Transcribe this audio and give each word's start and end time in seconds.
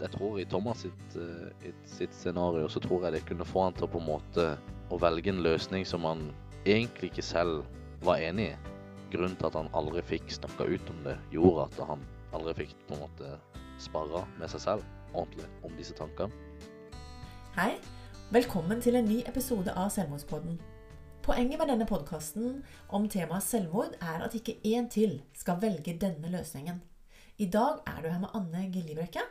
jeg 0.00 0.12
tror 0.14 0.38
i 0.40 0.46
Thomas 0.48 0.84
sitt, 0.84 1.16
uh, 1.16 1.72
sitt, 1.84 2.14
scenario 2.14 2.68
så 2.68 2.80
tror 2.80 3.04
jeg 3.04 3.18
det 3.18 3.26
kunne 3.28 3.46
få 3.46 3.66
han 3.66 3.76
til 3.76 3.90
på 3.90 4.00
en 4.00 4.08
måte 4.08 4.46
å 4.90 4.98
velge 5.00 5.32
en 5.32 5.42
løsning 5.44 5.84
som 5.86 6.06
han 6.08 6.30
egentlig 6.64 7.10
ikke 7.12 7.24
selv 7.24 7.64
var 8.04 8.22
enig 8.24 8.50
i. 8.52 8.56
Grunnen 9.12 9.36
til 9.36 9.50
at 9.50 9.58
han 9.58 9.70
aldri 9.76 10.02
fikk 10.06 10.30
snakka 10.32 10.66
ut 10.70 10.90
om 10.92 11.04
det, 11.04 11.16
gjorde 11.34 11.66
at 11.68 11.80
han 11.90 12.04
aldri 12.36 12.54
fikk 12.62 12.74
på 12.88 12.96
en 12.96 13.04
måte 13.04 13.36
sparra 13.82 14.24
med 14.38 14.52
seg 14.52 14.64
selv 14.64 14.86
ordentlig 15.12 15.48
om 15.66 15.74
disse 15.78 15.96
tankene. 15.98 16.30
Hei, 17.56 17.74
velkommen 18.30 18.82
til 18.82 18.96
en 19.00 19.08
ny 19.08 19.20
episode 19.26 19.74
av 19.74 19.90
Selvmordspodden. 19.94 20.60
Poenget 21.26 21.60
med 21.60 21.68
denne 21.68 21.88
podkasten 21.88 22.62
om 22.88 23.08
temaet 23.10 23.44
selvmord 23.44 23.98
er 24.00 24.24
at 24.24 24.36
ikke 24.38 24.56
én 24.64 24.88
til 24.90 25.18
skal 25.36 25.60
velge 25.60 25.98
denne 26.00 26.30
løsningen. 26.32 26.80
I 27.40 27.50
dag 27.50 27.82
er 27.88 28.00
du 28.00 28.08
her 28.08 28.22
med 28.22 28.32
Anne 28.36 28.64
Giljebrekke. 28.72 29.26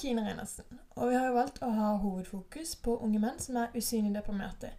Kine 0.00 0.24
Reinersen. 0.26 0.64
Og 0.96 1.10
vi 1.10 1.16
har 1.18 1.28
jo 1.28 1.36
valgt 1.36 1.60
å 1.62 1.70
ha 1.76 1.90
hovedfokus 2.02 2.76
på 2.84 2.96
unge 3.04 3.20
menn 3.22 3.38
som 3.42 3.58
er 3.60 3.74
usynlig 3.76 4.14
deprimerte. 4.16 4.72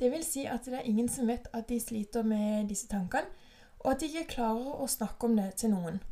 Det 0.00 0.10
vil 0.10 0.24
si 0.26 0.46
at 0.50 0.66
det 0.66 0.80
er 0.80 0.88
ingen 0.90 1.08
som 1.08 1.28
vet 1.30 1.46
at 1.54 1.68
de 1.68 1.78
sliter 1.80 2.26
med 2.26 2.68
disse 2.72 2.88
tankene, 2.90 3.30
og 3.82 3.92
at 3.92 4.02
de 4.02 4.08
ikke 4.10 4.34
klarer 4.36 4.82
å 4.82 4.88
snakke 4.90 5.28
om 5.28 5.36
det 5.38 5.52
til 5.62 5.72
noen. 5.74 6.02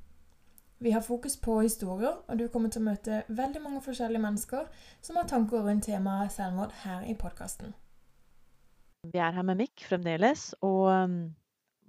Vi 0.81 0.95
har 0.95 1.05
fokus 1.05 1.37
på 1.37 1.59
historier, 1.61 2.23
og 2.27 2.39
du 2.39 2.47
kommer 2.49 2.71
til 2.73 2.81
å 2.81 2.89
møte 2.89 3.23
veldig 3.29 3.61
mange 3.61 3.83
forskjellige 3.85 4.23
mennesker 4.23 4.71
som 5.05 5.19
har 5.21 5.29
tanker 5.29 5.67
rundt 5.67 5.85
temaet 5.91 6.33
selvmord 6.33 6.73
her 6.87 7.05
i 7.05 7.15
podkasten. 7.19 7.75
Vi 9.05 9.19
er 9.21 9.37
her 9.37 9.45
med 9.45 9.61
Mikk 9.61 9.85
fremdeles. 9.89 10.51
Og 10.65 10.89
um, 10.89 11.21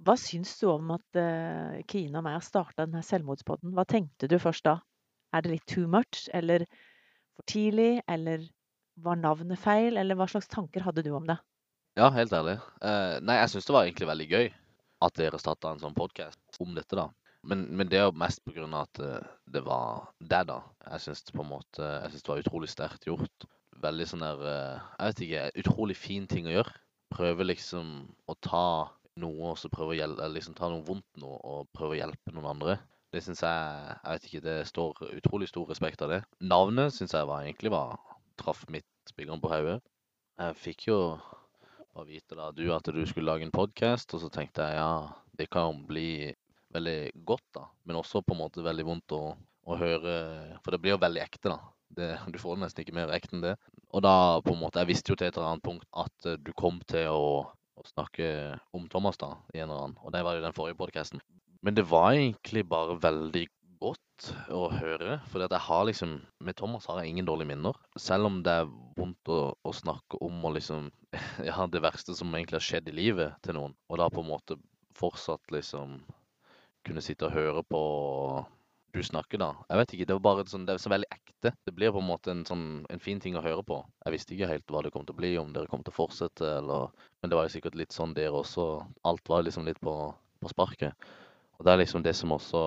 hva 0.03 0.17
syns 0.19 0.53
du 0.59 0.67
om 0.73 0.91
at 0.95 1.19
uh, 1.19 1.79
Kine 1.87 2.19
og 2.19 2.25
meg 2.27 2.37
har 2.37 2.45
starta 2.45 2.85
denne 2.85 3.03
selvmordspodden? 3.05 3.71
Hva 3.77 3.87
tenkte 3.87 4.27
du 4.31 4.37
først 4.43 4.67
da? 4.67 4.79
Er 5.31 5.43
det 5.43 5.53
litt 5.53 5.67
too 5.69 5.87
much, 5.87 6.25
eller 6.35 6.65
for 7.37 7.47
tidlig, 7.49 8.01
eller 8.11 8.43
var 9.01 9.19
navnet 9.19 9.59
feil, 9.59 9.97
eller 9.97 10.17
hva 10.19 10.27
slags 10.29 10.49
tanker 10.51 10.83
hadde 10.85 11.05
du 11.05 11.13
om 11.15 11.29
det? 11.29 11.37
Ja, 11.99 12.09
helt 12.15 12.33
ærlig. 12.35 12.57
Uh, 12.83 13.19
nei, 13.23 13.39
jeg 13.39 13.53
syns 13.53 13.67
det 13.67 13.75
var 13.75 13.87
egentlig 13.87 14.09
veldig 14.11 14.27
gøy 14.31 14.51
at 15.01 15.17
dere 15.17 15.39
starta 15.41 15.71
en 15.71 15.81
sånn 15.81 15.97
podkast 15.97 16.61
om 16.63 16.75
dette, 16.77 16.95
da. 16.99 17.09
Men, 17.47 17.63
men, 17.73 17.89
det 17.89 17.97
er 17.97 18.05
jo 18.05 18.19
mest 18.21 18.43
pga. 18.45 18.67
at 18.83 19.01
uh, 19.01 19.31
det 19.49 19.63
var 19.65 20.11
det, 20.19 20.43
da. 20.51 20.61
Jeg 20.91 21.07
syns 21.07 21.25
jeg 21.25 22.11
synes 22.11 22.21
det 22.21 22.31
var 22.31 22.43
utrolig 22.43 22.69
sterkt 22.69 23.07
gjort. 23.09 23.47
Veldig 23.81 24.05
sånn 24.05 24.21
der 24.21 24.41
Jeg 24.45 25.07
vet 25.07 25.21
ikke, 25.25 25.45
utrolig 25.63 25.95
fin 25.97 26.27
ting 26.29 26.45
å 26.45 26.51
gjøre 26.53 26.73
Prøve 27.11 27.47
liksom 27.47 27.87
å 28.29 28.35
ta 28.39 28.65
noe 29.19 29.51
og 29.51 29.57
så 29.59 29.71
prøve 29.71 29.95
å 29.95 29.97
hjelpe, 29.97 30.27
liksom 30.31 30.55
ta 30.55 30.69
noe 30.71 30.85
vondt 30.87 31.19
nå 31.19 31.27
og 31.27 31.67
prøve 31.75 31.97
å 31.97 31.99
hjelpe 31.99 32.31
noen 32.31 32.51
andre. 32.53 32.77
Det 33.11 33.19
syns 33.25 33.41
jeg 33.43 33.95
Jeg 34.03 34.13
vet 34.13 34.27
ikke, 34.27 34.43
det 34.45 34.57
står 34.69 35.01
utrolig 35.17 35.49
stor 35.51 35.67
respekt 35.67 36.01
av 36.05 36.13
det. 36.13 36.21
Navnet 36.39 36.95
syns 36.95 37.13
jeg 37.15 37.27
var 37.27 37.43
egentlig 37.43 37.73
var 37.73 37.97
traff 38.39 38.63
mitt 38.71 38.87
spilleren 39.09 39.41
på 39.43 39.51
hodet. 39.51 39.81
Jeg 40.39 40.57
fikk 40.57 40.87
jo 40.87 40.99
bare 41.91 42.07
vite 42.07 42.37
da 42.39 42.47
du 42.55 42.63
at 42.73 42.87
du 42.87 43.01
skulle 43.05 43.27
lage 43.27 43.43
en 43.45 43.53
podkast, 43.53 44.13
og 44.15 44.23
så 44.23 44.29
tenkte 44.31 44.63
jeg 44.63 44.79
ja, 44.79 45.11
det 45.37 45.49
kan 45.51 45.83
bli 45.87 46.31
veldig 46.71 47.11
godt, 47.27 47.45
da. 47.57 47.65
Men 47.83 47.99
også 47.99 48.23
på 48.23 48.35
en 48.35 48.41
måte 48.45 48.63
veldig 48.63 48.87
vondt 48.87 49.15
å, 49.17 49.35
å 49.35 49.77
høre 49.77 50.15
For 50.63 50.71
det 50.71 50.79
blir 50.79 50.95
jo 50.95 51.03
veldig 51.03 51.23
ekte, 51.23 51.51
da. 51.51 51.59
Det, 51.91 52.09
du 52.31 52.39
får 52.39 52.55
det 52.55 52.63
nesten 52.63 52.85
ikke 52.85 52.95
mer 52.95 53.11
ekte 53.11 53.35
enn 53.35 53.43
det. 53.43 53.57
Og 53.91 54.05
da 54.05 54.39
på 54.45 54.53
en 54.53 54.61
måte 54.61 54.79
Jeg 54.79 54.93
visste 54.93 55.11
jo 55.11 55.19
til 55.19 55.27
et 55.27 55.35
eller 55.35 55.51
annet 55.51 55.65
punkt 55.65 55.87
at 55.91 56.29
eh, 56.31 56.39
du 56.39 56.53
kom 56.55 56.79
til 56.87 57.11
å, 57.11 57.43
å 57.75 57.83
snakke 57.91 58.55
om 58.77 58.87
Thomas, 58.87 59.19
da, 59.19 59.33
i 59.51 59.59
en 59.59 59.67
eller 59.67 59.89
annen. 59.89 59.99
Og 59.99 60.15
det 60.15 60.23
var 60.23 60.39
jo 60.39 60.45
den 60.45 60.55
forrige 60.55 60.79
podkasten. 60.79 61.19
Men 61.61 61.77
det 61.77 61.85
var 61.89 62.15
egentlig 62.15 62.63
bare 62.69 62.97
veldig 63.01 63.43
godt 63.81 64.29
å 64.53 64.67
høre. 64.73 65.19
For 65.29 65.43
jeg 65.43 65.65
har 65.67 65.83
liksom 65.89 66.15
Med 66.45 66.57
Thomas 66.57 66.87
har 66.89 67.01
jeg 67.01 67.13
ingen 67.13 67.27
dårlige 67.29 67.51
minner. 67.53 67.77
Selv 67.97 68.29
om 68.29 68.41
det 68.45 68.53
er 68.63 68.71
vondt 68.97 69.29
å, 69.29 69.53
å 69.53 69.73
snakke 69.73 70.21
om 70.25 70.41
og 70.45 70.57
liksom 70.57 70.89
Ja, 71.49 71.67
det 71.67 71.83
verste 71.83 72.15
som 72.17 72.33
egentlig 72.33 72.59
har 72.59 72.67
skjedd 72.67 72.89
i 72.89 72.97
livet 72.97 73.37
til 73.45 73.57
noen. 73.57 73.75
Og 73.89 74.01
da 74.01 74.09
på 74.09 74.23
en 74.23 74.31
måte 74.31 74.57
fortsatt 74.97 75.53
liksom 75.53 76.01
kunne 76.85 77.03
sitte 77.05 77.27
og 77.29 77.37
høre 77.37 77.63
på 77.69 77.81
du 78.91 78.99
snakker, 79.05 79.39
da. 79.39 79.53
Jeg 79.69 79.79
vet 79.79 79.93
ikke, 79.95 80.05
Det 80.09 80.15
var 80.17 80.23
bare 80.25 80.43
sånn, 80.51 80.65
det 80.67 80.73
er 80.73 80.81
så 80.83 80.91
veldig 80.91 81.07
ekte. 81.13 81.53
Det 81.63 81.73
blir 81.75 81.93
på 81.95 82.01
en 82.01 82.09
måte 82.09 82.33
en, 82.33 82.41
sånn, 82.47 82.65
en 82.91 82.99
fin 82.99 83.21
ting 83.23 83.37
å 83.39 83.43
høre 83.45 83.63
på. 83.63 83.77
Jeg 84.03 84.15
visste 84.17 84.35
ikke 84.35 84.49
helt 84.49 84.73
hva 84.73 84.81
det 84.83 84.91
kom 84.91 85.05
til 85.07 85.15
å 85.15 85.19
bli, 85.21 85.29
om 85.39 85.53
dere 85.55 85.71
kom 85.71 85.85
til 85.85 85.93
å 85.93 85.99
fortsette, 86.01 86.57
eller 86.57 86.89
Men 87.21 87.31
det 87.31 87.37
var 87.37 87.47
jo 87.47 87.53
sikkert 87.55 87.77
litt 87.79 87.95
sånn 87.95 88.15
dere 88.17 88.41
også. 88.41 88.65
Alt 89.07 89.31
var 89.31 89.45
liksom 89.47 89.69
litt 89.69 89.79
på, 89.79 89.95
på 90.41 90.51
sparket. 90.51 91.07
Og 91.61 91.65
det 91.67 91.75
er 91.75 91.83
liksom 91.83 92.01
det 92.01 92.15
som 92.17 92.31
også 92.33 92.59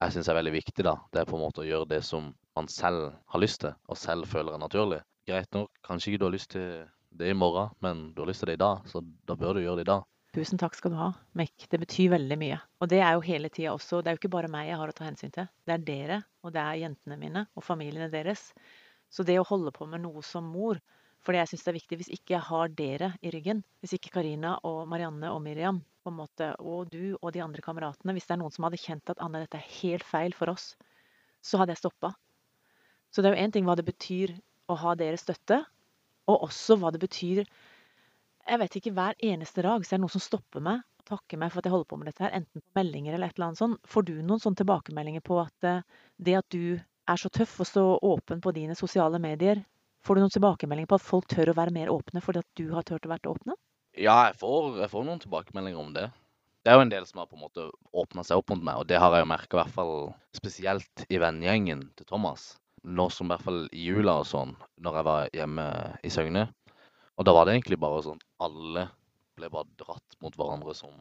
jeg 0.00 0.12
syns 0.12 0.28
er 0.28 0.36
veldig 0.36 0.52
viktig, 0.52 0.84
da. 0.84 0.92
Det 1.08 1.22
er 1.22 1.28
på 1.28 1.38
en 1.38 1.42
måte 1.44 1.62
å 1.62 1.64
gjøre 1.64 1.88
det 1.88 2.00
som 2.04 2.26
man 2.56 2.68
selv 2.68 3.14
har 3.32 3.40
lyst 3.40 3.62
til, 3.62 3.72
og 3.88 3.96
selv 3.96 4.28
føler 4.28 4.56
er 4.56 4.60
naturlig. 4.60 4.98
Greit 5.28 5.48
nok, 5.56 5.70
kanskje 5.84 6.10
ikke 6.10 6.20
du 6.20 6.26
har 6.26 6.34
lyst 6.34 6.50
til 6.52 6.66
det 7.16 7.30
i 7.32 7.36
morgen, 7.36 7.72
men 7.80 8.02
du 8.12 8.20
har 8.20 8.28
lyst 8.28 8.44
til 8.44 8.52
det 8.52 8.58
i 8.58 8.60
dag, 8.60 8.84
så 8.92 9.00
da 9.28 9.36
bør 9.40 9.56
du 9.56 9.62
gjøre 9.64 9.80
det 9.80 9.86
i 9.86 9.90
dag. 9.92 10.04
Tusen 10.36 10.60
takk 10.60 10.76
skal 10.76 10.92
du 10.92 10.98
ha, 11.00 11.08
Mek. 11.40 11.64
Det 11.72 11.80
betyr 11.80 12.12
veldig 12.12 12.38
mye. 12.38 12.60
Og 12.84 12.92
det 12.92 13.00
er 13.00 13.16
jo 13.16 13.24
hele 13.24 13.48
tida 13.48 13.72
også. 13.72 14.02
Det 14.04 14.12
er 14.12 14.18
jo 14.18 14.20
ikke 14.20 14.34
bare 14.36 14.52
meg 14.52 14.68
jeg 14.68 14.78
har 14.82 14.92
å 14.92 14.96
ta 15.00 15.08
hensyn 15.08 15.32
til. 15.34 15.48
Det 15.64 15.74
er 15.74 15.86
dere, 15.88 16.22
og 16.44 16.52
det 16.54 16.62
er 16.62 16.82
jentene 16.84 17.18
mine 17.24 17.46
og 17.56 17.64
familiene 17.66 18.12
deres. 18.12 18.50
Så 19.10 19.24
det 19.26 19.40
å 19.40 19.48
holde 19.48 19.72
på 19.74 19.88
med 19.90 20.04
noe 20.04 20.22
som 20.22 20.44
mor, 20.46 20.78
for 21.20 21.34
det 21.34 21.42
jeg 21.42 21.52
syns 21.52 21.68
er 21.68 21.76
viktig 21.76 21.98
Hvis 22.00 22.12
ikke 22.14 22.34
jeg 22.36 22.46
har 22.48 22.74
dere 22.76 23.10
i 23.20 23.32
ryggen, 23.34 23.62
hvis 23.80 23.96
ikke 23.96 24.12
Karina 24.14 24.56
og 24.66 24.86
Marianne 24.88 25.32
og 25.34 25.42
Miriam 25.44 25.82
på 26.00 26.12
en 26.12 26.16
måte, 26.16 26.52
og 26.58 26.88
du 26.92 27.16
og 27.20 27.32
de 27.34 27.42
andre 27.44 27.64
kameratene 27.64 28.14
Hvis 28.16 28.28
det 28.28 28.36
er 28.36 28.40
noen 28.42 28.54
som 28.54 28.66
hadde 28.66 28.80
kjent 28.80 29.12
at 29.12 29.20
Anne, 29.20 29.42
dette 29.44 29.60
er 29.60 29.74
helt 29.80 30.06
feil 30.06 30.36
for 30.36 30.52
oss, 30.52 30.72
så 31.44 31.60
hadde 31.60 31.74
jeg 31.74 31.82
stoppa. 31.82 32.12
Så 33.12 33.20
det 33.20 33.30
er 33.30 33.36
jo 33.36 33.44
én 33.44 33.52
ting 33.52 33.66
hva 33.68 33.76
det 33.76 33.88
betyr 33.88 34.32
å 34.70 34.76
ha 34.80 34.94
deres 34.96 35.24
støtte, 35.24 35.62
og 36.30 36.46
også 36.46 36.76
hva 36.78 36.92
det 36.94 37.00
betyr 37.02 37.44
jeg 38.50 38.58
vet 38.58 38.76
ikke, 38.78 38.92
hver 38.96 39.18
eneste 39.22 39.62
dag 39.62 39.84
så 39.84 39.94
er 39.94 39.98
det 39.98 40.04
noen 40.04 40.14
som 40.16 40.22
stopper 40.24 40.62
meg 40.64 40.80
og 40.98 41.04
takker 41.06 41.38
meg 41.38 41.52
for 41.52 41.60
at 41.60 41.66
jeg 41.68 41.74
holder 41.74 41.88
på 41.90 41.98
med 42.00 42.08
dette 42.08 42.24
her, 42.24 42.32
enten 42.34 42.62
på 42.62 42.78
meldinger 42.78 43.14
eller 43.14 43.30
et 43.30 43.36
eller 43.36 43.50
annet 43.50 43.60
sånt. 43.60 43.80
Får 43.86 44.06
du 44.08 44.14
noen 44.16 44.42
sånne 44.42 44.58
tilbakemeldinger 44.62 45.22
på 45.26 45.36
at 45.42 45.68
det 46.18 46.34
at 46.40 46.48
du 46.50 46.80
er 46.80 47.20
så 47.20 47.30
tøff 47.32 47.58
og 47.62 47.68
så 47.68 47.84
åpen 48.06 48.42
på 48.42 48.52
dine 48.56 48.76
sosiale 48.78 49.20
medier, 49.22 49.62
får 50.06 50.16
du 50.16 50.22
noen 50.22 50.34
tilbakemeldinger 50.34 50.90
på 50.90 50.98
at 51.00 51.06
folk 51.06 51.28
tør 51.30 51.52
å 51.52 51.58
være 51.58 51.74
mer 51.74 51.92
åpne 51.92 52.22
fordi 52.24 52.42
at 52.42 52.48
du 52.58 52.70
har 52.74 52.86
turt 52.88 53.06
å 53.06 53.12
være 53.12 53.32
åpne? 53.32 53.56
Ja, 53.98 54.16
jeg 54.28 54.38
får, 54.40 54.80
jeg 54.80 54.92
får, 54.92 55.06
noen 55.06 55.22
tilbakemeldinger 55.22 55.82
om 55.82 55.92
det. 55.96 56.06
Det 56.62 56.70
er 56.70 56.76
jo 56.76 56.84
en 56.84 56.92
del 56.92 57.06
som 57.08 57.22
har 57.22 57.28
på 57.30 57.38
en 57.38 57.44
måte 57.46 57.66
åpna 57.96 58.22
seg 58.26 58.40
opp 58.40 58.52
mot 58.52 58.62
meg, 58.62 58.82
og 58.82 58.88
det 58.88 59.00
har 59.00 59.14
jeg 59.16 59.24
jo 59.24 59.30
merka 59.32 59.56
i 59.56 59.60
hvert 59.62 59.74
fall 59.74 59.94
spesielt 60.36 61.04
i 61.08 61.20
vennegjengen 61.20 61.86
til 61.96 62.08
Thomas. 62.08 62.52
Nå 62.84 63.08
som 63.12 63.28
i 63.28 63.32
hvert 63.32 63.44
fall 63.44 63.62
i 63.76 63.86
jula 63.88 64.18
og 64.20 64.28
sånn, 64.28 64.52
når 64.80 64.98
jeg 64.98 65.08
var 65.08 65.32
hjemme 65.36 65.66
i 66.04 66.12
Søgne, 66.12 66.46
og 67.16 67.26
da 67.28 67.34
var 67.36 67.46
det 67.46 67.56
egentlig 67.56 67.80
bare 67.80 68.04
sånn 68.04 68.20
alle 68.40 68.86
ble 69.36 69.50
bare 69.52 69.68
dratt 69.80 70.16
mot 70.24 70.36
hverandre 70.36 70.74
som 70.76 70.92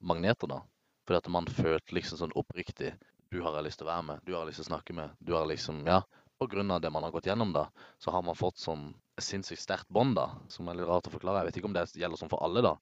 magneter, 0.00 0.48
da. 0.48 0.60
Fordi 1.06 1.20
at 1.20 1.32
man 1.34 1.48
følte 1.50 1.96
liksom 1.96 2.20
sånn 2.20 2.36
oppriktig 2.38 2.92
Du 3.32 3.40
har 3.42 3.56
jeg 3.56 3.64
lyst 3.66 3.80
til 3.80 3.88
å 3.88 3.90
være 3.90 4.04
med, 4.06 4.20
du 4.28 4.34
har 4.34 4.42
jeg 4.42 4.52
lyst 4.52 4.60
til 4.60 4.66
å 4.66 4.70
snakke 4.74 4.94
med. 4.96 5.12
Du 5.24 5.32
har 5.32 5.46
liksom 5.48 5.86
Ja. 5.88 6.02
Av 6.42 6.80
det 6.80 6.90
man 6.90 7.04
har 7.06 7.12
gått 7.14 7.26
gjennom, 7.26 7.52
da, 7.54 7.68
så 8.02 8.10
har 8.10 8.22
man 8.26 8.38
fått 8.38 8.58
sånn 8.58 8.88
sinnssykt 9.22 9.62
sterkt 9.62 9.88
bånd, 9.94 10.16
da. 10.18 10.32
Som 10.50 10.68
er 10.68 10.78
litt 10.78 10.88
rart 10.88 11.06
å 11.06 11.12
forklare. 11.12 11.42
Jeg 11.42 11.50
vet 11.50 11.60
ikke 11.60 11.68
om 11.70 11.76
det 11.76 11.84
gjelder 11.94 12.18
sånn 12.18 12.32
for 12.32 12.42
alle, 12.42 12.64
da. 12.66 12.74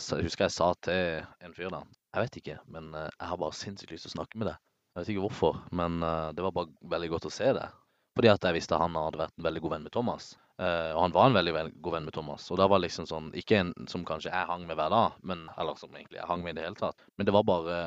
Så 0.00 0.20
jeg 0.20 0.28
husker 0.28 0.46
jeg 0.46 0.54
sa 0.54 0.70
til 0.80 1.20
en 1.44 1.52
fyr 1.52 1.68
da 1.68 1.82
Jeg 2.14 2.24
vet 2.24 2.36
ikke, 2.40 2.54
men 2.72 2.94
eh, 2.96 3.10
jeg 3.10 3.28
har 3.28 3.40
bare 3.40 3.56
sinnssykt 3.56 3.92
lyst 3.92 4.06
til 4.06 4.12
å 4.12 4.18
snakke 4.18 4.38
med 4.40 4.48
deg. 4.48 4.60
Jeg 4.92 5.00
vet 5.00 5.10
ikke 5.14 5.24
hvorfor, 5.24 5.58
men 5.72 6.02
uh, 6.04 6.30
det 6.36 6.44
var 6.44 6.52
bare 6.52 6.88
veldig 6.92 7.08
godt 7.14 7.26
å 7.28 7.32
se 7.32 7.48
det. 7.56 7.64
Fordi 8.12 8.28
at 8.28 8.44
jeg 8.44 8.56
visste 8.58 8.76
han 8.76 8.96
hadde 8.98 9.20
vært 9.22 9.38
en 9.38 9.46
veldig 9.46 9.62
god 9.64 9.72
venn 9.72 9.86
med 9.86 9.94
Thomas. 9.94 10.26
Uh, 10.60 10.92
og 10.92 11.00
han 11.06 11.14
var 11.16 11.30
en 11.30 11.38
veldig 11.38 11.54
god 11.80 11.96
venn 11.96 12.08
med 12.08 12.16
Thomas. 12.16 12.48
Og 12.52 12.60
da 12.60 12.66
var 12.68 12.82
liksom 12.84 13.08
sånn 13.08 13.30
Ikke 13.40 13.62
en 13.62 13.72
som 13.88 14.04
kanskje 14.08 14.28
jeg 14.28 14.50
hang 14.50 14.66
med 14.68 14.76
hver 14.76 14.92
dag, 14.92 15.16
men, 15.24 15.46
eller 15.56 15.80
som 15.80 15.96
egentlig 15.96 16.20
jeg 16.20 16.28
hang 16.28 16.44
med 16.44 16.54
i 16.54 16.60
det 16.60 16.66
hele 16.68 16.80
tatt. 16.80 17.08
Men 17.16 17.28
det 17.28 17.36
var 17.36 17.48
bare 17.48 17.78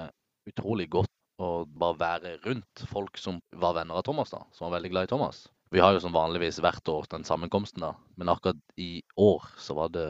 utrolig 0.49 0.89
godt 0.97 1.13
å 1.41 1.65
bare 1.67 1.99
være 1.99 2.37
rundt 2.45 2.85
folk 2.91 3.17
som 3.19 3.41
var 3.51 3.75
venner 3.77 3.99
av 3.99 4.05
Thomas, 4.07 4.31
da. 4.31 4.43
Som 4.55 4.69
var 4.69 4.77
veldig 4.77 4.91
glad 4.93 5.07
i 5.07 5.11
Thomas. 5.11 5.45
Vi 5.73 5.81
har 5.83 5.95
jo 5.95 6.01
som 6.03 6.15
vanligvis 6.15 6.61
hvert 6.63 6.87
år 6.87 7.07
den 7.11 7.25
sammenkomsten, 7.27 7.83
da. 7.83 7.95
Men 8.15 8.31
akkurat 8.31 8.59
i 8.79 9.01
år 9.19 9.43
så 9.59 9.75
var 9.75 9.91
det 9.91 10.07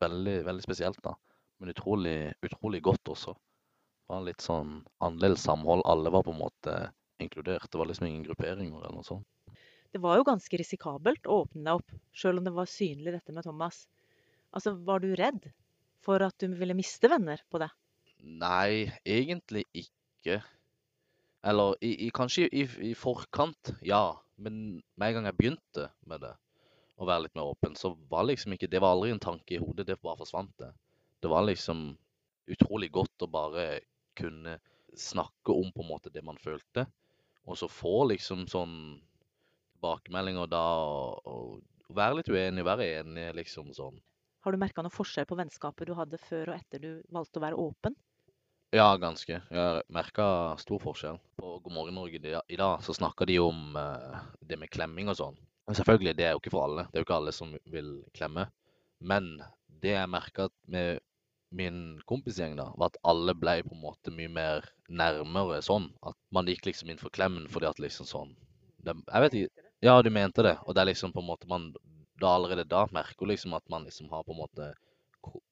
veldig, 0.00 0.38
veldig 0.46 0.64
spesielt, 0.64 1.02
da. 1.04 1.14
Men 1.60 1.74
utrolig, 1.74 2.32
utrolig 2.42 2.80
godt 2.82 3.12
også. 3.12 3.34
Det 3.36 4.14
var 4.14 4.24
litt 4.26 4.44
sånn 4.44 4.80
annerledes 5.04 5.44
samhold. 5.44 5.84
Alle 5.88 6.10
var 6.12 6.24
på 6.26 6.32
en 6.32 6.40
måte 6.40 6.78
inkludert. 7.22 7.68
Det 7.70 7.78
var 7.80 7.90
liksom 7.90 8.08
ingen 8.08 8.24
grupperinger 8.26 8.80
eller 8.80 8.96
noe 8.96 9.06
sånt. 9.06 9.28
Det 9.92 10.00
var 10.00 10.16
jo 10.16 10.24
ganske 10.24 10.56
risikabelt 10.56 11.28
å 11.28 11.42
åpne 11.42 11.66
deg 11.66 11.82
opp, 11.82 11.98
sjøl 12.16 12.40
om 12.40 12.46
det 12.46 12.54
var 12.56 12.70
synlig 12.70 13.12
dette 13.12 13.34
med 13.36 13.44
Thomas. 13.44 13.84
Altså, 14.56 14.72
Var 14.72 15.04
du 15.04 15.12
redd 15.18 15.50
for 16.02 16.24
at 16.24 16.36
du 16.40 16.56
ville 16.56 16.76
miste 16.76 17.10
venner 17.12 17.42
på 17.52 17.60
det? 17.60 17.68
Nei, 18.22 18.88
egentlig 19.04 19.66
ikke. 19.76 20.40
Eller 21.42 21.76
i, 21.84 21.92
i, 22.06 22.10
kanskje 22.14 22.46
i, 22.48 22.66
i, 22.90 22.94
forkant, 22.94 23.74
ja. 23.82 24.04
Men 24.42 24.82
med 24.94 25.08
en 25.08 25.14
gang 25.16 25.28
jeg 25.30 25.38
begynte 25.38 25.88
med 26.08 26.22
det, 26.22 26.32
å 27.02 27.06
være 27.08 27.26
litt 27.26 27.36
mer 27.38 27.50
åpen, 27.50 27.74
så 27.78 27.92
var 28.10 28.28
liksom 28.28 28.54
ikke 28.54 28.70
Det 28.70 28.80
var 28.82 28.94
aldri 28.94 29.10
en 29.14 29.22
tanke 29.22 29.56
i 29.56 29.62
hodet, 29.62 29.88
det 29.88 29.98
bare 30.02 30.20
forsvant 30.20 30.52
det. 30.62 30.70
Det 31.22 31.30
var 31.30 31.46
liksom 31.46 31.92
utrolig 32.52 32.90
godt 32.94 33.24
å 33.26 33.30
bare 33.30 33.66
kunne 34.18 34.58
snakke 34.98 35.54
om 35.54 35.70
på 35.72 35.82
en 35.82 35.88
måte 35.88 36.12
det 36.12 36.22
man 36.24 36.38
følte, 36.38 36.86
og 37.48 37.58
så 37.58 37.68
få 37.70 38.04
liksom 38.10 38.44
sånn 38.50 38.76
tilbakemeldinger 39.82 40.46
da, 40.46 40.64
og, 40.86 41.26
og 41.26 41.96
være 41.96 42.20
litt 42.20 42.30
uenig, 42.30 42.64
være 42.66 42.88
enig, 43.00 43.28
liksom 43.34 43.72
sånn. 43.74 43.98
Har 44.42 44.54
du 44.54 44.58
merka 44.58 44.82
noe 44.82 44.94
forskjell 44.94 45.26
på 45.26 45.38
vennskapet 45.38 45.88
du 45.88 45.94
hadde 45.98 46.18
før 46.18 46.52
og 46.52 46.58
etter 46.58 46.82
du 46.82 46.90
valgte 47.14 47.38
å 47.38 47.44
være 47.44 47.58
åpen? 47.58 47.96
Ja, 48.72 48.86
ganske. 48.96 49.36
Jeg 49.52 49.80
merka 49.92 50.26
stor 50.56 50.78
forskjell. 50.80 51.18
På 51.36 51.58
God 51.60 51.74
morgen 51.76 51.98
Norge 51.98 52.40
i 52.48 52.56
dag 52.56 52.80
så 52.80 52.94
snakker 52.96 53.28
de 53.28 53.34
om 53.44 53.76
eh, 53.76 54.14
det 54.48 54.56
med 54.56 54.72
klemming 54.72 55.10
og 55.12 55.18
sånn. 55.18 55.36
Men 55.68 55.76
selvfølgelig, 55.76 56.14
det 56.16 56.24
er 56.24 56.32
jo 56.32 56.40
ikke 56.40 56.54
for 56.54 56.64
alle. 56.64 56.86
Det 56.88 56.96
er 56.96 57.02
jo 57.02 57.06
ikke 57.06 57.18
alle 57.18 57.34
som 57.36 57.52
vil 57.74 57.90
klemme. 58.16 58.46
Men 59.04 59.28
det 59.84 59.92
jeg 59.92 60.12
merka 60.14 60.48
med 60.72 61.04
min 61.52 62.00
kompisgjeng, 62.08 62.56
da, 62.56 62.70
var 62.80 62.94
at 62.94 62.98
alle 63.12 63.36
ble 63.36 63.58
på 63.66 63.76
en 63.76 63.84
måte 63.84 64.16
mye 64.16 64.32
mer 64.32 64.72
nærmere 64.88 65.60
sånn. 65.68 65.90
At 66.08 66.16
man 66.32 66.48
gikk 66.48 66.70
liksom 66.70 66.88
inn 66.94 67.04
for 67.04 67.12
klemmen 67.12 67.50
fordi 67.52 67.68
at 67.68 67.82
liksom 67.82 68.08
sånn 68.08 68.32
det, 68.80 68.96
Jeg 68.96 69.26
vet 69.26 69.40
ikke. 69.42 69.70
Ja, 69.84 70.00
de 70.00 70.16
mente 70.16 70.48
det. 70.48 70.56
Og 70.64 70.72
det 70.72 70.86
er 70.86 70.94
liksom 70.94 71.12
på 71.12 71.20
en 71.20 71.28
måte 71.28 71.50
man 71.50 71.74
da 72.24 72.38
allerede 72.38 72.64
da 72.72 72.86
merker 72.88 73.28
liksom 73.28 73.52
at 73.52 73.68
man 73.68 73.84
liksom 73.84 74.08
har 74.16 74.24
på 74.24 74.32
en 74.32 74.46
måte 74.46 74.72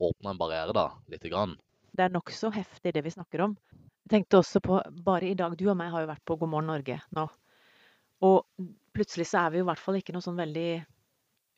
åpna 0.01 0.33
en 0.33 0.41
barriere, 0.41 0.73
da, 0.73 0.89
lite 1.13 1.29
grann. 1.29 1.59
Det 2.01 2.07
er 2.07 2.13
nokså 2.15 2.49
heftig, 2.55 2.95
det 2.97 3.03
vi 3.05 3.11
snakker 3.13 3.43
om. 3.45 3.55
Jeg 4.09 4.13
tenkte 4.15 4.39
også 4.41 4.63
på, 4.65 4.79
bare 5.05 5.29
i 5.29 5.35
dag, 5.37 5.53
Du 5.53 5.67
og 5.69 5.77
meg 5.77 5.91
har 5.93 6.07
jo 6.07 6.09
vært 6.09 6.23
på 6.25 6.39
God 6.41 6.49
morgen 6.49 6.71
Norge 6.73 6.97
nå. 7.13 7.27
Og 8.25 8.65
plutselig 8.97 9.27
så 9.29 9.43
er 9.43 9.53
vi 9.53 9.61
jo 9.61 9.67
i 9.67 9.69
hvert 9.69 9.83
fall 9.83 9.99
ikke 9.99 10.15
noe 10.17 10.25
sånn 10.25 10.41
veldig 10.41 10.71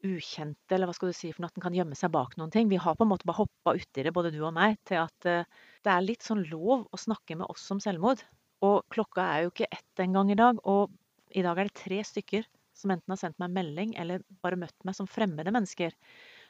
ukjente, 0.03 0.75
eller 0.75 0.91
hva 0.91 0.97
skal 0.97 1.13
du 1.13 1.15
si, 1.15 1.31
for 1.31 1.47
at 1.47 1.55
den 1.55 1.63
kan 1.63 1.77
gjemme 1.79 1.95
seg 1.95 2.11
bak 2.17 2.35
noen 2.41 2.51
ting. 2.51 2.67
Vi 2.73 2.81
har 2.83 2.99
på 2.99 3.07
en 3.07 3.13
måte 3.13 3.29
bare 3.29 3.45
hoppa 3.45 3.77
uti 3.79 4.03
det, 4.03 4.11
både 4.17 4.33
du 4.35 4.41
og 4.43 4.51
meg, 4.57 4.75
til 4.91 4.99
at 5.05 5.29
uh, 5.31 5.47
det 5.87 5.93
er 5.93 6.03
litt 6.09 6.27
sånn 6.27 6.43
lov 6.51 6.89
å 6.91 7.01
snakke 7.05 7.39
med 7.39 7.47
oss 7.47 7.69
om 7.71 7.79
selvmord. 7.85 8.27
Og 8.67 8.83
klokka 8.91 9.29
er 9.37 9.45
jo 9.45 9.55
ikke 9.55 9.71
ett 9.71 10.03
engang 10.03 10.35
i 10.35 10.39
dag, 10.43 10.59
og 10.67 10.91
i 11.31 11.47
dag 11.47 11.63
er 11.63 11.71
det 11.71 11.79
tre 11.85 12.03
stykker 12.11 12.51
som 12.83 12.91
enten 12.97 13.15
har 13.15 13.23
sendt 13.23 13.39
meg 13.39 13.55
melding 13.55 13.95
eller 14.01 14.27
bare 14.43 14.59
møtt 14.59 14.75
meg 14.83 14.99
som 14.99 15.07
fremmede 15.07 15.55
mennesker, 15.55 15.95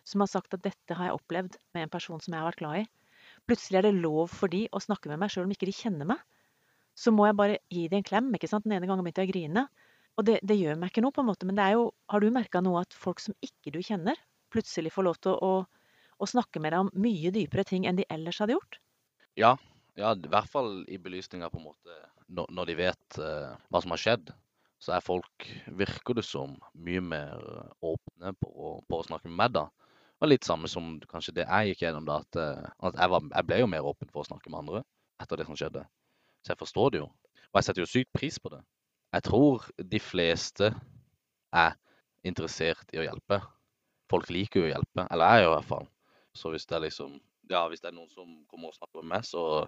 som 0.09 0.25
har 0.25 0.33
sagt 0.33 0.57
at 0.57 0.65
dette 0.65 0.97
har 0.97 1.11
jeg 1.11 1.21
opplevd 1.21 1.61
med 1.77 1.85
en 1.85 1.93
person 1.93 2.25
som 2.25 2.33
jeg 2.33 2.41
har 2.41 2.49
vært 2.49 2.63
glad 2.65 2.81
i. 2.81 2.89
Plutselig 3.51 3.81
er 3.81 3.89
det 3.89 3.99
lov 3.99 4.31
for 4.31 4.53
de 4.53 4.67
å 4.71 4.81
snakke 4.83 5.11
med 5.11 5.21
meg 5.23 5.33
sjøl 5.33 5.49
om 5.49 5.55
ikke 5.55 5.69
de 5.69 5.75
kjenner 5.77 6.09
meg. 6.09 6.21
Så 6.99 7.13
må 7.15 7.27
jeg 7.27 7.39
bare 7.39 7.59
gi 7.73 7.87
de 7.89 7.99
en 7.99 8.07
klem. 8.07 8.29
ikke 8.37 8.51
sant? 8.51 8.67
Den 8.67 8.77
ene 8.77 8.89
gangen 8.89 9.05
begynte 9.05 9.25
jeg 9.25 9.31
å 9.31 9.33
grine. 9.33 9.67
Og 10.21 10.27
det, 10.29 10.39
det, 10.45 10.59
gjør 10.61 10.79
meg 10.79 10.93
ikke 10.93 11.05
noe, 11.05 11.15
på 11.15 11.23
en 11.25 11.31
måte. 11.31 11.49
Men 11.49 11.59
det 11.59 11.65
er 11.65 11.77
jo, 11.79 11.89
har 12.13 12.23
du 12.23 12.29
merka 12.35 12.61
noe 12.65 12.83
at 12.85 12.97
folk 12.97 13.23
som 13.23 13.37
ikke 13.45 13.73
du 13.75 13.81
kjenner, 13.85 14.19
plutselig 14.53 14.93
får 14.93 15.09
lov 15.09 15.21
til 15.25 15.33
å, 15.33 15.53
å, 15.63 16.09
å, 16.21 16.29
snakke 16.29 16.61
med 16.61 16.75
deg 16.75 16.85
om 16.85 16.93
mye 17.01 17.33
dypere 17.33 17.65
ting 17.69 17.89
enn 17.89 17.99
de 17.99 18.09
ellers 18.13 18.43
hadde 18.43 18.59
gjort? 18.59 18.79
Ja, 19.41 19.57
ja 19.97 20.13
i 20.13 20.33
hvert 20.35 20.53
fall 20.53 20.83
i 20.93 21.01
belysninga 21.01 21.49
på 21.53 21.63
en 21.63 21.69
måte 21.71 21.97
når, 22.29 22.53
når 22.53 22.69
de 22.69 22.79
vet 22.83 23.21
uh, 23.25 23.55
hva 23.73 23.83
som 23.85 23.97
har 23.97 24.05
skjedd. 24.05 24.35
Så 24.83 24.93
er 24.97 25.05
folk, 25.05 25.47
virker 25.79 26.19
det 26.19 26.27
som, 26.27 26.57
mye 26.75 27.01
mer 27.07 27.43
åpne 27.87 28.33
på, 28.43 28.53
på 28.83 28.99
å 28.99 29.05
snakke 29.07 29.31
med 29.31 29.39
meg, 29.39 29.53
da. 29.55 29.69
Og 30.23 30.31
litt 30.31 30.47
samme 30.47 30.71
som 30.71 30.95
kanskje 31.11 31.35
det 31.41 31.49
jeg 31.49 31.73
gikk 31.73 31.83
gjennom, 31.83 32.07
da. 32.07 32.21
At, 32.23 32.39
uh, 32.39 32.69
at 32.89 32.99
jeg, 33.01 33.11
var, 33.11 33.25
jeg, 33.27 33.47
ble 33.49 33.59
jo 33.59 33.71
mer 33.73 33.89
åpen 33.91 34.11
for 34.13 34.23
å 34.23 34.29
snakke 34.29 34.53
med 34.53 34.63
andre 34.63 34.85
etter 35.23 35.41
det 35.41 35.49
som 35.49 35.59
skjedde. 35.59 35.83
Så 36.43 36.55
jeg 36.55 36.61
forstår 36.61 36.95
det 36.95 37.03
jo. 37.03 37.09
Og 37.51 37.59
jeg 37.59 37.67
setter 37.67 37.83
jo 37.83 37.91
sykt 37.91 38.13
pris 38.15 38.39
på 38.43 38.53
det. 38.53 38.61
Jeg 39.13 39.27
tror 39.27 39.67
de 39.93 40.01
fleste 40.01 40.71
er 41.53 41.75
interessert 42.27 42.95
i 42.95 43.03
å 43.03 43.05
hjelpe. 43.05 43.41
Folk 44.11 44.31
liker 44.33 44.63
jo 44.63 44.69
å 44.69 44.73
hjelpe, 44.73 45.05
eller 45.11 45.35
jeg 45.35 45.45
i 45.45 45.53
hvert 45.53 45.69
fall. 45.69 45.87
Så 46.39 46.53
hvis 46.55 46.67
det 46.69 46.79
er 46.79 46.87
liksom 46.87 47.21
Ja, 47.51 47.67
hvis 47.69 47.83
det 47.83 47.91
er 47.91 47.97
noen 47.97 48.09
som 48.09 48.29
kommer 48.49 48.71
og 48.71 48.77
snakker 48.79 49.03
med 49.03 49.11
meg, 49.11 49.25
så 49.27 49.67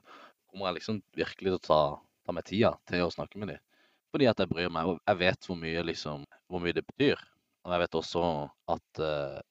kommer 0.48 0.70
jeg 0.70 0.78
liksom 0.78 1.00
virkelig 1.18 1.50
til 1.50 1.56
å 1.58 1.64
ta, 1.66 1.80
ta 2.24 2.32
meg 2.32 2.46
tida 2.48 2.70
til 2.88 3.02
å 3.04 3.10
snakke 3.12 3.40
med 3.42 3.50
dem. 3.50 3.58
Fordi 4.14 4.28
at 4.30 4.38
jeg 4.40 4.48
bryr 4.48 4.70
meg, 4.72 4.86
og 4.88 5.00
jeg 5.02 5.18
vet 5.20 5.48
hvor 5.48 5.58
mye, 5.58 5.82
liksom, 5.90 6.22
hvor 6.48 6.62
mye 6.62 6.76
det 6.76 6.84
betyr. 6.86 7.20
Og 7.66 7.74
jeg 7.74 7.82
vet 7.82 7.98
også 7.98 8.22
at 8.72 9.02
uh, 9.02 9.42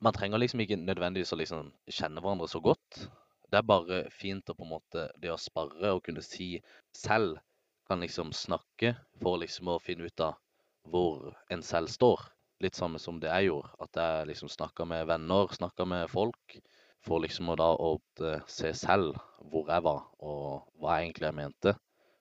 man 0.00 0.14
trenger 0.14 0.38
liksom 0.38 0.62
ikke 0.62 0.78
nødvendigvis 0.78 1.32
å 1.34 1.38
liksom 1.40 1.72
kjenne 1.90 2.22
hverandre 2.22 2.48
så 2.50 2.60
godt. 2.62 3.06
Det 3.50 3.58
er 3.58 3.68
bare 3.68 4.02
fint 4.14 4.48
å 4.48 4.56
på 4.56 4.64
en 4.64 4.72
måte 4.72 5.08
det 5.20 5.32
å 5.32 5.40
sparre 5.40 5.94
og 5.96 6.04
kunne 6.06 6.22
si 6.24 6.54
selv 6.96 7.40
kan 7.90 8.00
liksom 8.00 8.30
snakke 8.32 8.94
for 9.20 9.40
liksom 9.42 9.68
å 9.68 9.80
finne 9.82 10.06
ut 10.08 10.22
av 10.24 10.38
hvor 10.88 11.32
en 11.52 11.62
selv 11.66 11.90
står. 11.92 12.22
Litt 12.62 12.78
samme 12.78 13.00
som 13.02 13.18
det 13.20 13.30
jeg 13.30 13.50
gjorde. 13.50 13.72
At 13.82 13.98
jeg 13.98 14.28
liksom 14.30 14.50
snakka 14.52 14.86
med 14.88 15.08
venner, 15.10 15.50
snakka 15.52 15.86
med 15.88 16.10
folk. 16.10 16.56
For 17.02 17.18
liksom 17.18 17.50
å 17.50 17.58
da 17.58 17.72
å 17.74 17.96
se 18.46 18.70
selv 18.78 19.18
hvor 19.50 19.66
jeg 19.66 19.82
var, 19.82 20.04
og 20.22 20.68
hva 20.78 21.00
jeg 21.00 21.08
egentlig 21.08 21.32
mente. 21.34 21.74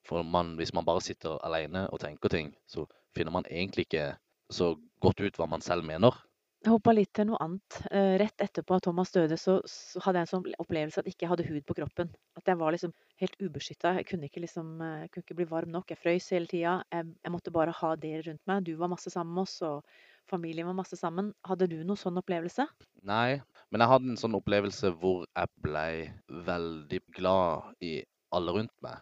For 0.10 0.26
man, 0.26 0.56
hvis 0.58 0.74
man 0.74 0.88
bare 0.88 1.04
sitter 1.06 1.38
alene 1.46 1.86
og 1.94 2.02
tenker 2.02 2.34
ting, 2.34 2.50
så 2.66 2.88
finner 3.14 3.36
man 3.36 3.46
egentlig 3.46 3.86
ikke 3.86 4.08
så 4.50 4.74
godt 5.00 5.22
ut 5.22 5.38
hva 5.38 5.46
man 5.48 5.62
selv 5.62 5.86
mener. 5.86 6.18
Jeg 6.62 6.76
hoppa 6.76 6.92
litt 6.94 7.10
til 7.18 7.26
noe 7.26 7.40
annet. 7.42 7.78
Eh, 7.90 8.16
rett 8.22 8.44
etterpå 8.46 8.76
at 8.78 8.84
Thomas 8.86 9.10
døde, 9.16 9.34
så, 9.42 9.56
så, 9.66 9.98
hadde 10.06 10.22
jeg 10.22 10.28
en 10.28 10.30
sånn 10.30 10.60
opplevelse 10.62 11.02
at 11.02 11.08
jeg 11.10 11.16
ikke 11.16 11.30
hadde 11.32 11.46
hud 11.48 11.64
på 11.66 11.76
kroppen. 11.80 12.12
At 12.38 12.52
jeg 12.52 12.60
var 12.60 12.76
liksom 12.76 12.94
helt 13.18 13.40
ubeskytta. 13.42 13.96
Jeg 13.98 14.06
kunne 14.12 14.30
ikke, 14.30 14.44
liksom, 14.44 14.76
jeg 14.78 15.08
eh, 15.08 15.10
kunne 15.10 15.26
ikke 15.26 15.38
bli 15.40 15.48
varm 15.50 15.74
nok. 15.74 15.90
Jeg 15.90 16.02
frøys 16.04 16.30
hele 16.36 16.52
tida. 16.52 16.76
Jeg, 16.94 17.10
jeg, 17.18 17.34
måtte 17.34 17.56
bare 17.56 17.74
ha 17.80 17.92
dere 18.04 18.28
rundt 18.28 18.44
meg. 18.52 18.62
Du 18.70 18.76
var 18.78 18.94
masse 18.94 19.10
sammen 19.10 19.34
med 19.40 19.48
oss, 19.48 19.58
og 19.66 19.82
familien 20.30 20.70
var 20.70 20.78
masse 20.78 21.02
sammen. 21.02 21.34
Hadde 21.50 21.72
du 21.72 21.80
noen 21.80 21.98
sånn 21.98 22.22
opplevelse? 22.22 22.68
Nei, 23.10 23.42
men 23.74 23.82
jeg 23.82 23.94
hadde 23.96 24.14
en 24.14 24.22
sånn 24.22 24.38
opplevelse 24.38 24.94
hvor 25.02 25.26
jeg 25.26 25.64
blei 25.66 26.12
veldig 26.52 27.02
glad 27.18 27.74
i 27.82 27.96
alle 28.38 28.60
rundt 28.60 28.78
meg. 28.86 29.02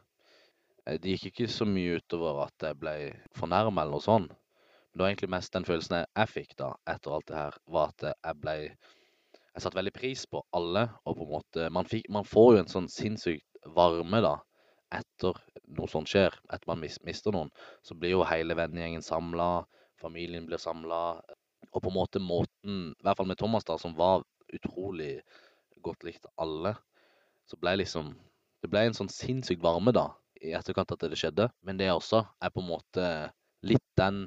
Eh, 0.87 0.95
det 0.95 1.17
gikk 1.17 1.33
ikke 1.33 1.51
så 1.59 1.67
mye 1.67 1.99
utover 1.99 2.45
at 2.47 2.69
jeg 2.69 2.79
blei 2.79 2.99
fornærma 3.35 3.83
eller 3.83 3.99
noe 3.99 4.07
sånt. 4.07 4.31
Det 4.93 5.01
var 5.03 5.11
egentlig 5.11 5.29
mest 5.31 5.53
den 5.53 5.67
følelsen 5.67 6.01
jeg 6.01 6.31
fikk 6.31 6.55
da, 6.59 6.73
etter 6.89 7.13
alt 7.15 7.27
det 7.29 7.37
her, 7.37 7.57
var 7.69 7.93
at 7.93 8.07
jeg 8.09 8.41
ble 8.41 8.55
Jeg 8.59 9.63
satte 9.63 9.77
veldig 9.77 9.93
pris 9.93 10.25
på 10.29 10.41
alle, 10.55 10.85
og 11.05 11.17
på 11.17 11.25
en 11.25 11.33
måte 11.33 11.69
Man, 11.73 11.87
fikk, 11.89 12.07
man 12.13 12.27
får 12.27 12.53
jo 12.53 12.61
en 12.63 12.71
sånn 12.71 12.89
sinnssykt 12.91 13.45
varme, 13.75 14.21
da, 14.23 14.37
etter 14.95 15.37
noe 15.77 15.89
sånt 15.91 16.09
skjer. 16.09 16.33
Etter 16.49 16.69
man 16.69 16.81
mister 16.81 17.35
noen, 17.35 17.51
så 17.85 17.97
blir 17.97 18.15
jo 18.15 18.25
hele 18.27 18.55
vennegjengen 18.57 19.03
samla, 19.05 19.65
familien 20.01 20.47
blir 20.47 20.61
samla. 20.61 21.19
Og 21.69 21.83
på 21.83 21.91
en 21.91 21.97
måte 21.97 22.21
måten, 22.23 22.93
i 22.95 23.05
hvert 23.05 23.19
fall 23.19 23.29
med 23.29 23.39
Thomas, 23.41 23.67
da, 23.67 23.77
som 23.81 23.97
var 23.97 24.23
utrolig 24.55 25.19
godt 25.85 26.07
likt 26.07 26.25
alle, 26.41 26.73
så 27.49 27.59
ble 27.61 27.79
liksom 27.83 28.15
Det 28.59 28.67
ble 28.67 28.81
en 28.83 28.95
sånn 28.97 29.07
sinnssykt 29.07 29.61
varme, 29.63 29.93
da, 29.95 30.09
i 30.43 30.49
etterkant 30.51 30.91
at 30.91 31.05
det 31.07 31.15
skjedde. 31.15 31.45
Men 31.63 31.77
det 31.79 31.85
også 31.93 32.25
er 32.43 32.51
på 32.51 32.59
en 32.59 32.67
måte 32.67 33.05
litt 33.63 33.85
den 33.95 34.25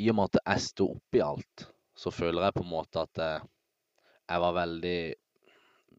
i 0.00 0.08
og 0.10 0.16
med 0.18 0.30
at 0.30 0.40
jeg 0.40 0.66
sto 0.66 0.86
oppi 0.94 1.20
alt, 1.24 1.66
så 1.96 2.12
føler 2.14 2.46
jeg 2.46 2.56
på 2.56 2.64
en 2.64 2.72
måte 2.72 3.02
at 3.04 3.20
jeg, 3.20 3.42
jeg 4.30 4.42
var 4.44 4.56
veldig 4.56 5.00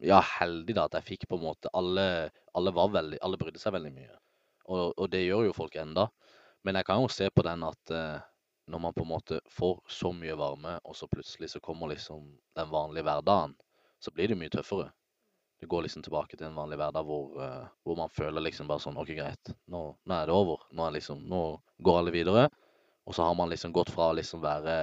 ja, 0.01 0.19
heldig 0.39 0.75
da, 0.75 0.87
at 0.87 0.97
jeg 0.97 1.07
fikk 1.11 1.27
på 1.29 1.37
en 1.37 1.45
måte 1.45 1.69
Alle, 1.77 2.31
alle 2.57 2.73
var 2.73 2.89
veldig, 2.93 3.19
alle 3.21 3.37
brydde 3.37 3.61
seg 3.61 3.75
veldig 3.75 3.91
mye. 3.93 4.15
Og, 4.71 4.93
og, 4.95 5.07
det 5.11 5.25
gjør 5.25 5.45
jo 5.49 5.55
folk 5.55 5.75
enda. 5.77 6.07
Men 6.65 6.77
jeg 6.79 6.87
kan 6.87 7.01
jo 7.01 7.11
se 7.11 7.27
på 7.33 7.43
den 7.45 7.65
at 7.67 7.93
eh, 7.93 8.23
når 8.71 8.81
man 8.81 8.95
på 8.95 9.03
en 9.03 9.11
måte 9.11 9.41
får 9.51 9.81
så 9.89 10.11
mye 10.15 10.37
varme, 10.37 10.77
og 10.85 10.97
så 10.97 11.09
plutselig 11.11 11.51
så 11.53 11.61
kommer 11.63 11.91
liksom 11.91 12.25
den 12.57 12.71
vanlige 12.71 13.05
hverdagen, 13.05 13.55
så 14.01 14.13
blir 14.15 14.31
det 14.31 14.39
mye 14.39 14.53
tøffere. 14.53 14.89
Du 15.61 15.67
går 15.69 15.85
liksom 15.85 16.01
tilbake 16.05 16.37
til 16.37 16.47
en 16.47 16.57
vanlig 16.57 16.79
hverdag 16.81 17.05
hvor, 17.05 17.35
eh, 17.43 17.65
hvor 17.85 17.99
man 17.99 18.13
føler 18.13 18.41
liksom 18.41 18.69
bare 18.69 18.81
sånn 18.81 18.97
OK, 18.97 19.13
greit, 19.17 19.53
nå, 19.69 19.83
nå 19.93 20.17
er 20.17 20.29
det 20.29 20.37
over. 20.37 20.65
Nå, 20.73 20.85
er 20.87 20.97
liksom, 20.97 21.21
nå 21.29 21.43
går 21.85 22.01
alle 22.01 22.15
videre. 22.15 22.47
Og 23.05 23.15
så 23.15 23.23
har 23.23 23.35
man 23.35 23.49
liksom 23.49 23.73
gått 23.73 23.89
fra 23.89 24.11
å 24.11 24.17
liksom 24.17 24.43
være 24.43 24.75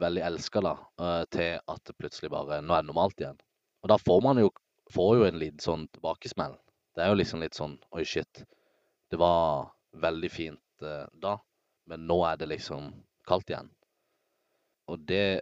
veldig 0.00 0.22
elska 0.26 0.60
eh, 0.62 1.22
til 1.32 1.54
at 1.56 1.84
det 1.88 1.96
plutselig 1.98 2.30
bare 2.32 2.60
Nå 2.60 2.74
er 2.74 2.84
det 2.84 2.90
normalt 2.90 3.20
igjen. 3.20 3.38
Og 3.82 3.92
da 3.92 3.98
får 3.98 4.20
man 4.24 4.40
jo, 4.42 4.50
får 4.92 5.14
jo 5.16 5.28
en 5.28 5.38
liten 5.40 5.62
sånn 5.62 5.86
tilbakesmell. 5.94 6.58
Det 6.94 7.04
er 7.04 7.12
jo 7.12 7.20
liksom 7.20 7.40
litt 7.42 7.56
sånn 7.56 7.78
Oi, 7.96 8.04
shit. 8.04 8.44
Det 9.10 9.20
var 9.20 9.72
veldig 10.02 10.30
fint 10.32 10.84
uh, 10.84 11.08
da, 11.12 11.38
men 11.88 12.04
nå 12.08 12.18
er 12.28 12.38
det 12.40 12.50
liksom 12.52 12.92
kaldt 13.28 13.50
igjen. 13.52 13.72
Og 14.92 15.02
det 15.08 15.40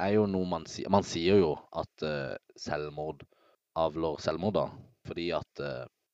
er 0.00 0.14
jo 0.14 0.24
noe 0.30 0.48
man 0.48 0.64
sier 0.70 0.90
Man 0.90 1.06
sier 1.06 1.38
jo 1.42 1.52
at 1.78 2.06
uh, 2.06 2.34
selvmord 2.58 3.22
avler 3.78 4.18
selvmord, 4.22 4.56
da. 4.58 4.66
Fordi 5.08 5.28
at 5.34 5.60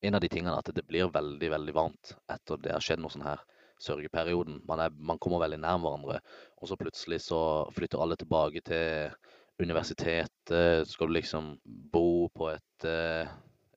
en 0.01 0.15
av 0.15 0.21
de 0.23 0.29
tingene 0.31 0.53
er 0.55 0.63
at 0.63 0.69
det 0.73 0.85
blir 0.87 1.11
veldig, 1.13 1.49
veldig 1.53 1.73
varmt 1.75 2.13
etter 2.31 2.61
det 2.63 2.71
har 2.73 2.81
skjedd 2.81 3.01
noe 3.03 3.13
sånt 3.13 3.27
her 3.27 3.43
sørgeperioden. 3.83 4.61
Man, 4.67 4.83
er, 4.83 4.93
man 4.95 5.19
kommer 5.21 5.41
veldig 5.43 5.59
nær 5.63 5.79
hverandre. 5.83 6.19
Og 6.59 6.71
så 6.71 6.77
plutselig 6.79 7.21
så 7.25 7.41
flytter 7.75 8.01
alle 8.03 8.17
tilbake 8.19 8.63
til 8.65 9.13
universitetet. 9.59 10.87
Så 10.87 10.91
Skal 10.93 11.07
du 11.07 11.17
liksom 11.17 11.53
bo 11.65 12.27
på 12.35 12.51
et 12.53 12.87
eh, 12.87 13.29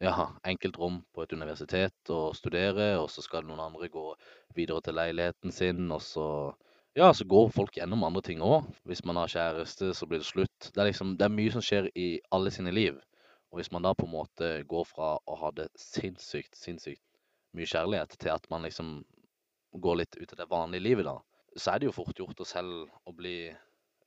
ja, 0.02 0.28
enkelt 0.44 0.78
rom 0.78 1.00
på 1.14 1.22
et 1.22 1.32
universitet 1.32 2.10
og 2.10 2.36
studere, 2.36 2.96
og 2.98 3.08
så 3.10 3.22
skal 3.22 3.46
noen 3.46 3.62
andre 3.62 3.88
gå 3.92 4.08
videre 4.56 4.82
til 4.82 4.98
leiligheten 4.98 5.54
sin, 5.54 5.90
og 5.94 6.02
så 6.02 6.26
ja, 6.98 7.08
så 7.14 7.24
går 7.24 7.48
folk 7.54 7.78
gjennom 7.78 8.02
andre 8.04 8.20
ting 8.26 8.42
òg. 8.44 8.66
Hvis 8.84 9.00
man 9.08 9.16
har 9.16 9.30
kjæreste, 9.32 9.94
så 9.96 10.06
blir 10.06 10.20
det 10.20 10.28
slutt. 10.28 10.68
Det 10.74 10.76
er 10.82 10.90
liksom, 10.90 11.14
det 11.16 11.24
er 11.24 11.32
mye 11.32 11.52
som 11.54 11.64
skjer 11.64 11.88
i 11.96 12.20
alle 12.36 12.52
sine 12.52 12.74
liv. 12.74 12.98
Og 13.52 13.60
hvis 13.60 13.70
man 13.72 13.84
da 13.84 13.94
på 13.96 14.04
en 14.04 14.12
måte 14.12 14.50
går 14.68 14.84
fra 14.88 15.14
å 15.24 15.38
ha 15.40 15.50
det 15.56 15.70
sinnssykt, 15.80 16.52
sinnssykt 16.56 17.00
mye 17.56 17.68
kjærlighet, 17.68 18.16
til 18.20 18.32
at 18.34 18.44
man 18.52 18.64
liksom 18.66 18.98
gå 19.80 19.94
litt 19.94 20.16
ut 20.16 20.32
av 20.32 20.38
det 20.42 20.48
vanlige 20.50 20.84
livet, 20.84 21.06
da, 21.08 21.16
så 21.56 21.72
er 21.72 21.80
det 21.80 21.88
jo 21.88 21.94
fort 21.96 22.18
gjort 22.18 22.42
å 22.42 22.48
selv 22.48 22.90
å 23.08 23.14
bli 23.16 23.36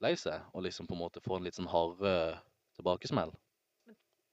lei 0.04 0.14
seg, 0.20 0.44
og 0.54 0.66
liksom 0.66 0.88
på 0.90 0.96
en 0.98 1.02
måte 1.02 1.24
få 1.24 1.38
en 1.38 1.48
litt 1.48 1.58
sånn 1.58 1.72
hardere 1.72 2.40
tilbakesmell. 2.78 3.34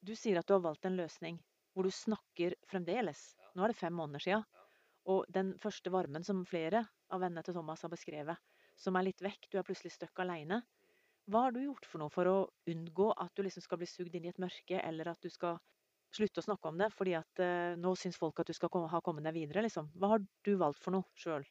Du 0.02 0.14
sier 0.18 0.40
at 0.40 0.48
du 0.48 0.56
har 0.56 0.64
valgt 0.64 0.84
en 0.88 0.98
løsning 0.98 1.38
hvor 1.72 1.86
du 1.86 1.94
snakker 1.94 2.56
fremdeles. 2.68 3.32
Nå 3.54 3.64
er 3.64 3.72
det 3.72 3.78
fem 3.78 3.94
måneder 3.96 4.24
siden. 4.24 4.44
Og 5.08 5.26
den 5.34 5.54
første 5.62 5.90
varmen 5.90 6.24
som 6.26 6.44
flere 6.46 6.84
av 7.10 7.22
vennene 7.22 7.42
til 7.46 7.56
Thomas 7.56 7.82
har 7.82 7.90
beskrevet, 7.92 8.38
som 8.78 8.96
er 8.98 9.06
litt 9.08 9.22
vekk, 9.22 9.48
du 9.50 9.58
er 9.58 9.66
plutselig 9.66 9.94
stuck 9.94 10.20
aleine. 10.22 10.60
Hva 11.30 11.46
har 11.46 11.54
du 11.54 11.62
gjort 11.62 11.86
for 11.86 12.02
noe 12.02 12.12
for 12.12 12.28
å 12.28 12.36
unngå 12.70 13.08
at 13.14 13.32
du 13.36 13.44
liksom 13.46 13.64
skal 13.64 13.80
bli 13.80 13.88
sugd 13.90 14.14
inn 14.18 14.26
i 14.26 14.32
et 14.32 14.42
mørke, 14.42 14.78
eller 14.82 15.12
at 15.12 15.22
du 15.22 15.30
skal 15.30 15.60
slutte 16.16 16.42
å 16.42 16.46
snakke 16.46 16.70
om 16.70 16.78
det 16.80 16.90
fordi 16.94 17.16
at 17.18 17.42
eh, 17.42 17.74
nå 17.80 17.94
syns 17.98 18.18
folk 18.20 18.40
at 18.42 18.50
du 18.50 18.56
skal 18.56 18.70
komme, 18.72 18.90
ha 18.92 19.00
kommet 19.04 19.26
deg 19.26 19.36
videre, 19.36 19.64
liksom? 19.66 19.90
Hva 19.96 20.14
har 20.14 20.24
du 20.24 20.52
valgt 20.60 20.82
for 20.82 20.96
noe 20.96 21.08
sjøl? 21.18 21.46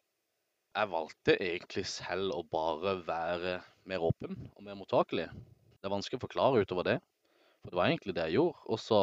Jeg 0.71 0.91
valgte 0.91 1.35
egentlig 1.35 1.83
selv 1.89 2.35
å 2.37 2.43
bare 2.47 2.95
være 3.03 3.57
mer 3.89 4.05
åpen 4.07 4.37
og 4.53 4.61
mer 4.63 4.77
mottakelig. 4.79 5.27
Det 5.81 5.89
er 5.89 5.93
vanskelig 5.93 6.21
å 6.21 6.25
forklare 6.27 6.61
utover 6.63 6.87
det, 6.87 6.97
for 7.63 7.73
det 7.73 7.79
var 7.79 7.89
egentlig 7.89 8.15
det 8.15 8.27
jeg 8.29 8.37
gjorde. 8.37 8.61
Og 8.71 8.79
så 8.79 8.99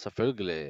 selvfølgelig 0.00 0.62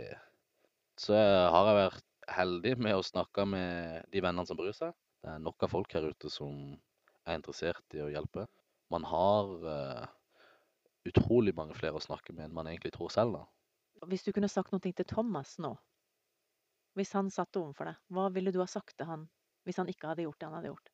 så 1.00 1.16
har 1.16 1.68
jeg 1.68 1.78
vært 1.78 2.06
heldig 2.35 2.73
med 2.82 2.97
å 2.97 3.04
snakke 3.06 3.47
med 3.49 4.09
de 4.12 4.23
vennene 4.25 4.49
som 4.49 4.59
bryr 4.59 4.75
seg. 4.76 4.94
Det 5.20 5.35
er 5.35 5.44
nok 5.44 5.66
av 5.66 5.73
folk 5.73 5.94
her 5.94 6.09
ute 6.11 6.32
som 6.32 6.56
er 7.28 7.38
interessert 7.38 7.97
i 7.97 8.02
å 8.04 8.11
hjelpe. 8.11 8.47
Man 8.90 9.04
har 9.06 9.50
uh, 9.62 10.04
utrolig 11.06 11.54
mange 11.56 11.76
flere 11.78 12.00
å 12.00 12.04
snakke 12.04 12.35
med 12.35 12.49
enn 12.49 12.56
man 12.56 12.70
egentlig 12.70 12.94
tror 12.97 13.12
selv, 13.12 13.38
da. 13.38 13.60
Hvis 14.09 14.25
du 14.25 14.33
kunne 14.33 14.49
sagt 14.49 14.73
noe 14.73 14.80
til 14.80 15.07
Thomas 15.09 15.59
nå, 15.61 15.75
hvis 16.99 17.12
han 17.14 17.28
satt 17.30 17.57
overfor 17.61 17.90
deg, 17.90 17.99
hva 18.11 18.30
ville 18.35 18.52
du 18.52 18.61
ha 18.62 18.69
sagt 18.71 18.97
til 18.97 19.07
han 19.11 19.28
hvis 19.69 19.76
han 19.78 19.90
ikke 19.92 20.09
hadde 20.09 20.25
gjort 20.25 20.40
det 20.40 20.49
han 20.49 20.57
hadde 20.57 20.71
gjort? 20.73 20.88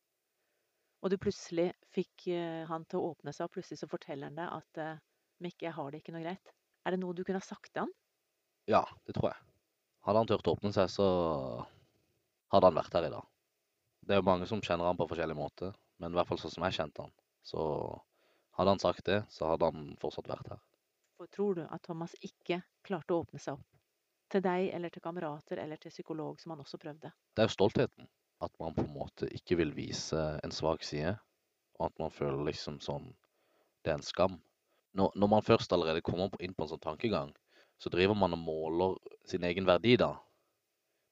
Og 1.05 1.13
du 1.13 1.17
plutselig 1.23 1.69
fikk 1.95 2.27
eh, 2.35 2.65
han 2.67 2.85
til 2.91 2.99
å 2.99 3.13
åpne 3.13 3.33
seg, 3.33 3.47
og 3.47 3.55
plutselig 3.55 3.79
så 3.79 3.89
forteller 3.91 4.31
han 4.31 4.39
deg 4.41 4.51
at 4.51 4.83
eh, 4.83 5.05
Mikke, 5.45 5.67
jeg 5.67 5.77
har 5.77 5.93
det 5.93 6.01
ikke 6.01 6.15
noe 6.15 6.25
greit. 6.25 6.53
Er 6.89 6.95
det 6.95 6.99
noe 7.03 7.13
du 7.13 7.21
kunne 7.21 7.43
ha 7.43 7.45
sagt 7.45 7.69
til 7.69 7.85
han? 7.85 7.91
Ja, 8.73 8.81
det 9.05 9.15
tror 9.19 9.35
jeg. 9.35 9.43
Hadde 10.09 10.23
han 10.23 10.31
turt 10.31 10.49
å 10.49 10.55
åpne 10.57 10.73
seg, 10.73 10.89
så 10.91 11.07
hadde 12.55 12.71
han 12.71 12.79
vært 12.79 12.97
her 12.97 13.09
i 13.09 13.13
dag. 13.13 13.27
Det 14.07 14.17
er 14.17 14.23
jo 14.23 14.29
mange 14.29 14.49
som 14.49 14.63
kjenner 14.65 14.89
han 14.89 14.97
på 14.97 15.09
forskjellige 15.11 15.39
måter, 15.39 15.77
men 16.01 16.15
i 16.15 16.19
hvert 16.19 16.31
fall 16.31 16.41
sånn 16.41 16.55
som 16.55 16.65
jeg 16.65 16.79
kjente 16.79 17.05
han. 17.05 17.13
Så 17.45 17.61
hadde 18.57 18.73
han 18.73 18.83
sagt 18.83 19.05
det, 19.11 19.21
så 19.35 19.51
hadde 19.51 19.69
han 19.69 19.93
fortsatt 20.01 20.31
vært 20.31 20.55
her. 20.55 20.63
For 21.17 21.27
tror 21.33 21.55
du 21.57 21.63
at 21.65 21.83
Thomas 21.83 22.15
ikke 22.21 22.61
klarte 22.85 23.15
å 23.15 23.23
åpne 23.25 23.41
seg 23.41 23.57
opp? 23.57 23.67
Til 24.33 24.43
deg 24.43 24.69
eller 24.75 24.93
til 24.93 25.05
kamerater 25.05 25.61
eller 25.63 25.79
til 25.81 25.93
psykolog, 25.95 26.41
som 26.43 26.53
han 26.53 26.63
også 26.65 26.81
prøvde? 26.83 27.13
Det 27.33 27.43
er 27.43 27.49
jo 27.49 27.55
stoltheten. 27.55 28.09
At 28.43 28.53
man 28.61 28.75
på 28.77 28.85
en 28.85 28.93
måte 28.93 29.29
ikke 29.33 29.57
vil 29.63 29.73
vise 29.77 30.21
en 30.45 30.53
svak 30.53 30.85
side, 30.85 31.15
og 31.79 31.87
at 31.89 32.03
man 32.03 32.13
føler 32.13 32.45
liksom 32.51 32.81
sånn 32.85 33.15
Det 33.85 33.93
er 33.93 34.01
en 34.01 34.05
skam. 34.05 34.41
Når, 34.99 35.13
når 35.15 35.29
man 35.31 35.45
først 35.47 35.73
allerede 35.73 36.03
kommer 36.03 36.33
inn 36.43 36.57
på 36.57 36.65
en 36.65 36.73
sånn 36.73 36.83
tankegang, 36.83 37.31
så 37.79 37.93
driver 37.93 38.17
man 38.19 38.35
og 38.35 38.41
måler 38.43 38.97
sin 39.29 39.45
egen 39.47 39.69
verdi, 39.69 39.95
da. 40.01 40.17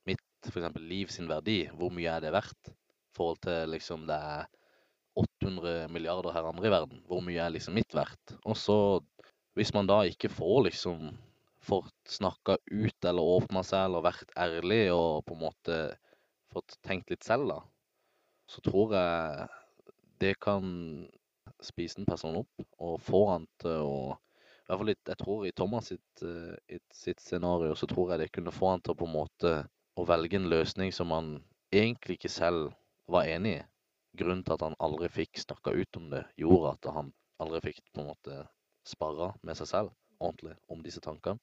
Mitt 0.08 0.48
f.eks. 0.48 0.80
liv 0.80 1.12
sin 1.12 1.28
verdi, 1.30 1.60
hvor 1.78 1.92
mye 1.94 2.16
er 2.16 2.24
det 2.24 2.32
verdt? 2.34 2.72
I 2.72 3.16
forhold 3.16 3.40
til 3.46 3.70
liksom 3.70 4.08
det 4.08 4.16
er 4.16 4.48
800 5.14 5.86
milliarder 5.94 6.34
her 6.34 6.48
andre 6.48 6.66
i 6.66 6.72
verden, 6.74 7.02
hvor 7.06 7.22
mye 7.22 7.44
er 7.44 7.54
liksom 7.54 7.76
mitt 7.78 7.94
verdt? 7.94 8.34
Og 8.42 8.58
så, 8.58 8.78
hvis 9.54 9.72
man 9.74 9.88
da 9.90 10.02
ikke 10.08 10.32
får 10.32 10.64
liksom 10.68 11.12
fått 11.64 12.10
snakka 12.10 12.58
ut 12.70 13.06
eller 13.08 13.34
åpna 13.36 13.62
seg 13.64 13.86
eller 13.88 14.04
vært 14.04 14.32
ærlig 14.36 14.82
og 14.92 15.24
på 15.28 15.36
en 15.36 15.44
måte 15.46 15.78
fått 16.52 16.76
tenkt 16.86 17.10
litt 17.10 17.24
selv, 17.24 17.48
da, 17.50 17.60
så 18.50 18.62
tror 18.64 18.94
jeg 18.94 19.46
det 20.22 20.34
kan 20.42 20.66
spise 21.64 22.00
en 22.00 22.08
person 22.08 22.36
opp 22.42 22.66
og 22.84 23.00
få 23.02 23.24
han 23.32 23.48
til 23.62 23.88
å 23.88 23.96
i 24.64 24.70
hvert 24.70 24.80
fall 24.80 24.88
litt, 24.88 25.08
Jeg 25.08 25.20
tror 25.20 25.42
i 25.44 25.52
Thomas 25.52 25.90
sitt, 25.90 26.22
uh, 26.24 26.78
sitt 26.88 27.20
scenario 27.20 27.74
så 27.76 27.84
tror 27.84 28.12
jeg 28.14 28.22
det 28.22 28.30
kunne 28.32 28.54
få 28.54 28.70
han 28.70 28.80
til 28.80 28.96
på 28.96 29.04
en 29.04 29.12
måte 29.12 29.50
å 30.00 30.06
velge 30.08 30.38
en 30.38 30.48
løsning 30.48 30.92
som 30.92 31.12
han 31.12 31.34
egentlig 31.68 32.16
ikke 32.16 32.32
selv 32.32 32.72
var 33.12 33.28
enig 33.28 33.58
i. 33.58 33.66
Grunnen 34.16 34.40
til 34.46 34.56
at 34.56 34.64
han 34.64 34.78
aldri 34.80 35.10
fikk 35.12 35.42
snakka 35.42 35.74
ut 35.76 35.98
om 36.00 36.08
det, 36.14 36.22
gjorde 36.40 36.72
at 36.78 36.88
han 36.96 37.12
aldri 37.44 37.60
fikk 37.66 37.82
på 37.92 38.00
en 38.00 38.08
måte 38.08 38.38
sparra 38.88 39.32
med 39.42 39.58
seg 39.58 39.70
selv 39.70 39.94
ordentlig 40.20 40.54
om 40.70 40.84
disse 40.84 41.02
tankene. 41.04 41.40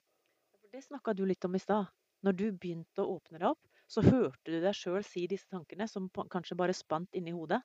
Det 0.72 0.84
snakka 0.86 1.14
du 1.18 1.26
litt 1.28 1.44
om 1.46 1.58
i 1.58 1.62
stad. 1.62 1.90
Når 2.22 2.38
du 2.38 2.46
begynte 2.54 3.04
å 3.04 3.18
åpne 3.18 3.42
deg 3.42 3.50
opp, 3.50 3.62
så 3.92 4.04
hørte 4.06 4.54
du 4.54 4.60
deg 4.62 4.78
sjøl 4.78 5.04
si 5.04 5.26
disse 5.28 5.50
tankene 5.52 5.88
som 5.90 6.08
kanskje 6.32 6.56
bare 6.58 6.76
spant 6.78 7.18
inni 7.18 7.34
hodet. 7.36 7.60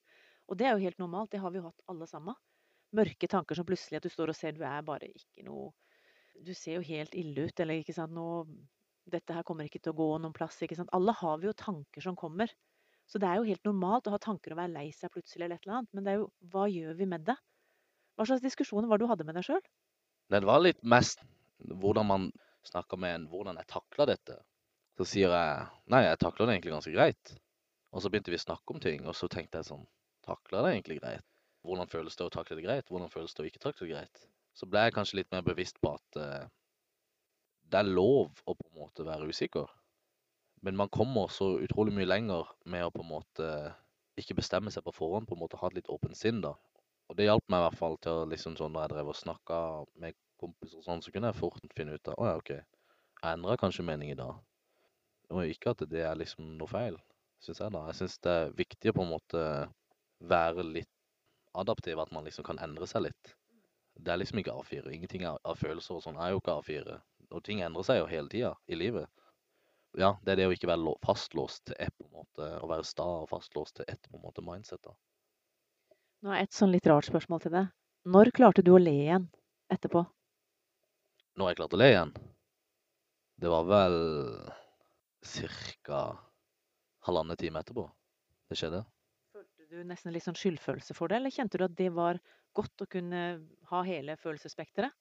Og 0.48 0.58
det 0.58 0.66
er 0.66 0.74
jo 0.74 0.84
helt 0.86 0.98
normalt, 0.98 1.30
det 1.30 1.42
har 1.42 1.52
vi 1.52 1.60
jo 1.60 1.68
hatt 1.68 1.84
alle 1.92 2.08
sammen 2.10 2.34
mørke 2.94 3.28
tanker 3.30 3.58
som 3.58 3.66
plutselig 3.66 4.00
at 4.00 4.06
du 4.06 4.12
står 4.12 4.32
og 4.32 4.38
ser 4.38 4.54
du 4.56 4.62
er 4.66 4.84
bare 4.86 5.10
ikke 5.10 5.44
noe 5.46 5.72
Du 6.46 6.52
ser 6.54 6.76
jo 6.76 6.84
helt 6.84 7.14
ille 7.16 7.46
ut, 7.48 7.60
eller 7.60 7.80
ikke 7.80 7.94
sant 7.96 8.12
nå, 8.12 8.44
Dette 9.08 9.32
her 9.32 9.44
kommer 9.46 9.64
ikke 9.64 9.80
til 9.80 9.94
å 9.94 9.96
gå 9.96 10.06
noen 10.18 10.34
plass. 10.36 10.58
ikke 10.62 10.76
sant? 10.76 10.90
Alle 10.92 11.14
har 11.14 11.38
vi 11.38 11.46
jo 11.46 11.52
tanker 11.56 12.02
som 12.02 12.16
kommer. 12.18 12.50
Så 13.06 13.20
det 13.22 13.28
er 13.30 13.38
jo 13.38 13.46
helt 13.46 13.64
normalt 13.64 14.08
å 14.10 14.12
ha 14.12 14.18
tanker 14.18 14.52
og 14.52 14.58
være 14.58 14.72
lei 14.74 14.88
seg 14.92 15.12
plutselig, 15.14 15.46
eller 15.46 15.56
et 15.56 15.64
eller 15.64 15.76
annet. 15.78 15.92
Men 15.94 16.04
det 16.04 16.12
er 16.12 16.18
jo 16.18 16.26
hva 16.50 16.64
gjør 16.68 16.98
vi 16.98 17.06
med 17.12 17.24
det? 17.28 17.36
Hva 18.16 18.26
slags 18.28 18.44
diskusjoner 18.44 18.88
var 18.88 18.98
det 18.98 19.06
du 19.06 19.10
hadde 19.12 19.26
med 19.28 19.38
deg 19.38 19.46
sjøl? 19.46 19.62
Det 20.32 20.42
var 20.48 20.62
litt 20.64 20.82
mest 20.82 21.22
hvordan 21.62 22.08
man 22.08 22.28
snakker 22.66 22.98
med 23.00 23.14
en 23.14 23.26
hvordan 23.30 23.60
jeg 23.60 23.70
takla 23.70 24.08
dette. 24.10 24.40
Så 24.96 25.06
sier 25.06 25.32
jeg 25.32 25.66
nei, 25.92 26.02
jeg 26.06 26.20
takler 26.22 26.48
det 26.48 26.56
egentlig 26.56 26.74
ganske 26.74 26.94
greit. 26.96 27.36
Og 27.92 28.02
så 28.02 28.10
begynte 28.10 28.32
vi 28.32 28.40
å 28.40 28.46
snakke 28.46 28.74
om 28.74 28.82
ting, 28.82 29.06
og 29.06 29.14
så 29.16 29.28
tenkte 29.32 29.60
jeg 29.60 29.70
sånn 29.70 29.86
Takler 30.26 30.64
det 30.64 30.70
egentlig 30.72 30.96
greit? 30.98 31.26
hvordan 31.66 31.90
føles 31.90 32.16
det 32.16 32.26
å 32.26 32.32
takle 32.32 32.58
det 32.58 32.66
greit, 32.66 32.90
hvordan 32.90 33.12
føles 33.12 33.34
det 33.34 33.42
å 33.42 33.48
ikke 33.48 33.62
takle 33.62 33.86
det 33.86 33.94
greit. 33.94 34.22
Så 34.56 34.68
ble 34.70 34.86
jeg 34.86 34.94
kanskje 34.96 35.20
litt 35.20 35.32
mer 35.34 35.44
bevisst 35.46 35.80
på 35.82 35.92
at 35.96 36.20
uh, 36.20 36.46
det 37.66 37.80
er 37.82 37.90
lov 37.90 38.30
å 38.46 38.54
på 38.54 38.68
en 38.70 38.78
måte 38.78 39.06
være 39.06 39.28
usikker. 39.28 39.66
Men 40.64 40.78
man 40.78 40.92
kommer 40.92 41.28
så 41.32 41.56
utrolig 41.62 41.94
mye 41.96 42.08
lenger 42.08 42.48
med 42.64 42.86
å 42.86 42.92
på 42.94 43.02
en 43.04 43.10
måte 43.10 43.50
ikke 44.16 44.38
bestemme 44.38 44.72
seg 44.72 44.86
på 44.86 44.94
forhånd, 44.96 45.28
på 45.28 45.36
en 45.36 45.42
måte 45.42 45.58
ha 45.60 45.68
et 45.68 45.76
litt 45.80 45.90
åpent 45.92 46.16
sinn, 46.16 46.40
da. 46.44 46.54
Og 47.06 47.18
det 47.18 47.28
hjalp 47.28 47.44
meg 47.52 47.60
i 47.60 47.66
hvert 47.66 47.78
fall 47.78 47.96
til 48.02 48.22
å 48.22 48.28
liksom 48.30 48.56
sånn 48.58 48.72
når 48.74 48.86
jeg 48.86 48.92
drev 48.94 49.10
og 49.12 49.18
snakka 49.18 49.58
med 50.02 50.16
kompiser 50.40 50.80
og 50.80 50.86
sånn, 50.86 51.02
så 51.04 51.12
kunne 51.14 51.30
jeg 51.30 51.38
fort 51.38 51.76
finne 51.76 51.96
ut 51.96 52.10
av 52.12 52.18
å 52.18 52.28
ja, 52.28 52.34
OK, 52.40 52.52
jeg 52.56 53.32
endra 53.32 53.56
kanskje 53.60 53.86
mening 53.86 54.12
i 54.12 54.18
dag. 54.18 54.36
Og 55.32 55.50
ikke 55.50 55.72
at 55.72 55.84
det 55.90 56.02
er 56.06 56.18
liksom 56.18 56.52
noe 56.58 56.70
feil, 56.70 56.98
syns 57.42 57.62
jeg 57.62 57.74
da. 57.74 57.82
Jeg 57.90 57.98
syns 58.00 58.18
det 58.26 58.34
er 58.42 58.54
viktig 58.58 58.92
å 58.92 58.96
på 58.98 59.06
en 59.06 59.12
måte 59.14 59.42
være 60.32 60.66
litt 60.66 60.92
adaptiv, 61.56 61.98
at 62.02 62.12
man 62.12 62.26
liksom 62.26 62.46
kan 62.46 62.60
endre 62.62 62.86
seg 62.90 63.06
litt. 63.08 63.34
Det 63.96 64.12
er 64.12 64.20
liksom 64.20 64.42
ikke 64.42 64.54
A4. 64.60 64.92
Ingenting 64.92 65.24
av, 65.28 65.40
følelser 65.56 65.96
og 65.96 66.04
sånn 66.04 66.18
er 66.20 66.34
jo 66.34 66.42
ikke 66.42 66.58
A4. 66.60 66.98
Og 67.32 67.42
ting 67.46 67.62
endrer 67.64 67.86
seg 67.86 68.02
jo 68.02 68.10
hele 68.10 68.30
tida 68.32 68.52
i 68.68 68.78
livet. 68.78 69.08
Ja, 69.96 70.12
det 70.22 70.34
er 70.34 70.42
det 70.42 70.48
å 70.50 70.54
ikke 70.54 70.68
være 70.68 70.92
fastlåst 71.06 71.64
til 71.70 71.78
ett, 71.80 71.94
på 71.96 72.04
en 72.10 72.18
måte, 72.18 72.48
å 72.60 72.68
være 72.68 72.84
sta 72.84 73.06
og 73.22 73.30
fastlåst 73.30 73.78
til 73.78 73.88
ett 73.88 74.10
på 74.10 74.18
en 74.18 74.26
måte 74.26 74.44
mindset. 74.44 74.82
da. 74.84 74.92
Nå 76.24 76.32
er 76.32 76.46
et 76.46 76.56
sånn 76.56 76.72
litt 76.72 76.86
rart 76.88 77.08
spørsmål 77.08 77.42
til 77.44 77.52
deg. 77.52 77.72
Når 78.08 78.30
klarte 78.36 78.64
du 78.64 78.72
å 78.76 78.80
le 78.80 78.94
igjen 79.02 79.26
etterpå? 79.72 80.04
Når 81.36 81.50
jeg 81.50 81.58
klarte 81.58 81.76
å 81.76 81.80
le 81.80 81.88
igjen? 81.92 82.12
Det 83.36 83.50
var 83.52 83.66
vel 83.68 83.96
ca. 85.84 86.00
halvannen 87.04 87.36
time 87.36 87.60
etterpå 87.60 87.84
det 88.48 88.56
skjedde 88.56 88.84
Følte 89.34 89.66
du 89.68 89.82
nesten 89.84 90.14
litt 90.14 90.24
sånn 90.24 90.38
skyldfølelse 90.38 90.94
for 90.96 91.10
det, 91.10 91.18
eller 91.18 91.34
kjente 91.34 91.58
du 91.58 91.66
at 91.66 91.76
det 91.76 91.90
var 91.92 92.20
godt 92.56 92.86
å 92.86 92.88
kunne 92.88 93.24
ha 93.72 93.82
hele 93.84 94.16
følelsesspekteret? 94.22 94.94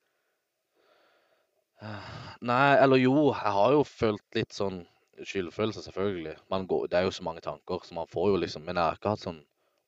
Nei, 2.42 2.76
eller 2.82 3.00
jo, 3.00 3.16
jeg 3.32 3.56
har 3.60 3.74
jo 3.76 3.84
følt 3.88 4.38
litt 4.38 4.56
sånn 4.56 4.82
skyldfølelse, 5.24 5.86
selvfølgelig. 5.86 6.36
Går, 6.72 6.88
det 6.92 7.00
er 7.00 7.08
jo 7.08 7.16
så 7.16 7.24
mange 7.28 7.44
tanker, 7.46 7.84
så 7.86 7.96
man 7.96 8.10
får 8.12 8.32
jo 8.34 8.40
liksom 8.44 8.66
Men 8.68 8.80
jeg 8.80 8.90
har 8.90 9.00
ikke 9.00 9.14
hatt 9.14 9.24
sånn 9.24 9.42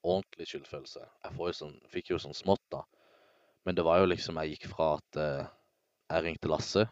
ordentlig 0.08 0.48
skyldfølelse. 0.50 1.04
Jeg 1.26 1.56
sånn, 1.58 1.76
fikk 1.92 2.12
jo 2.14 2.20
sånn 2.22 2.38
smått, 2.38 2.64
da. 2.74 2.84
Men 3.68 3.76
det 3.76 3.84
var 3.84 4.00
jo 4.00 4.08
liksom 4.08 4.38
Jeg 4.40 4.56
gikk 4.56 4.70
fra 4.72 4.94
at 4.96 5.20
eh, 5.20 5.48
jeg 6.08 6.24
ringte 6.24 6.52
Lasse, 6.52 6.86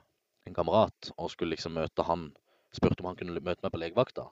en 0.46 0.56
kamerat, 0.58 1.12
og 1.16 1.32
skulle 1.32 1.56
liksom 1.56 1.78
møte 1.78 2.04
han 2.04 2.34
Spurte 2.76 3.00
om 3.00 3.08
han 3.08 3.16
kunne 3.16 3.40
møte 3.40 3.64
meg 3.64 3.72
på 3.72 3.80
legevakta. 3.80 4.26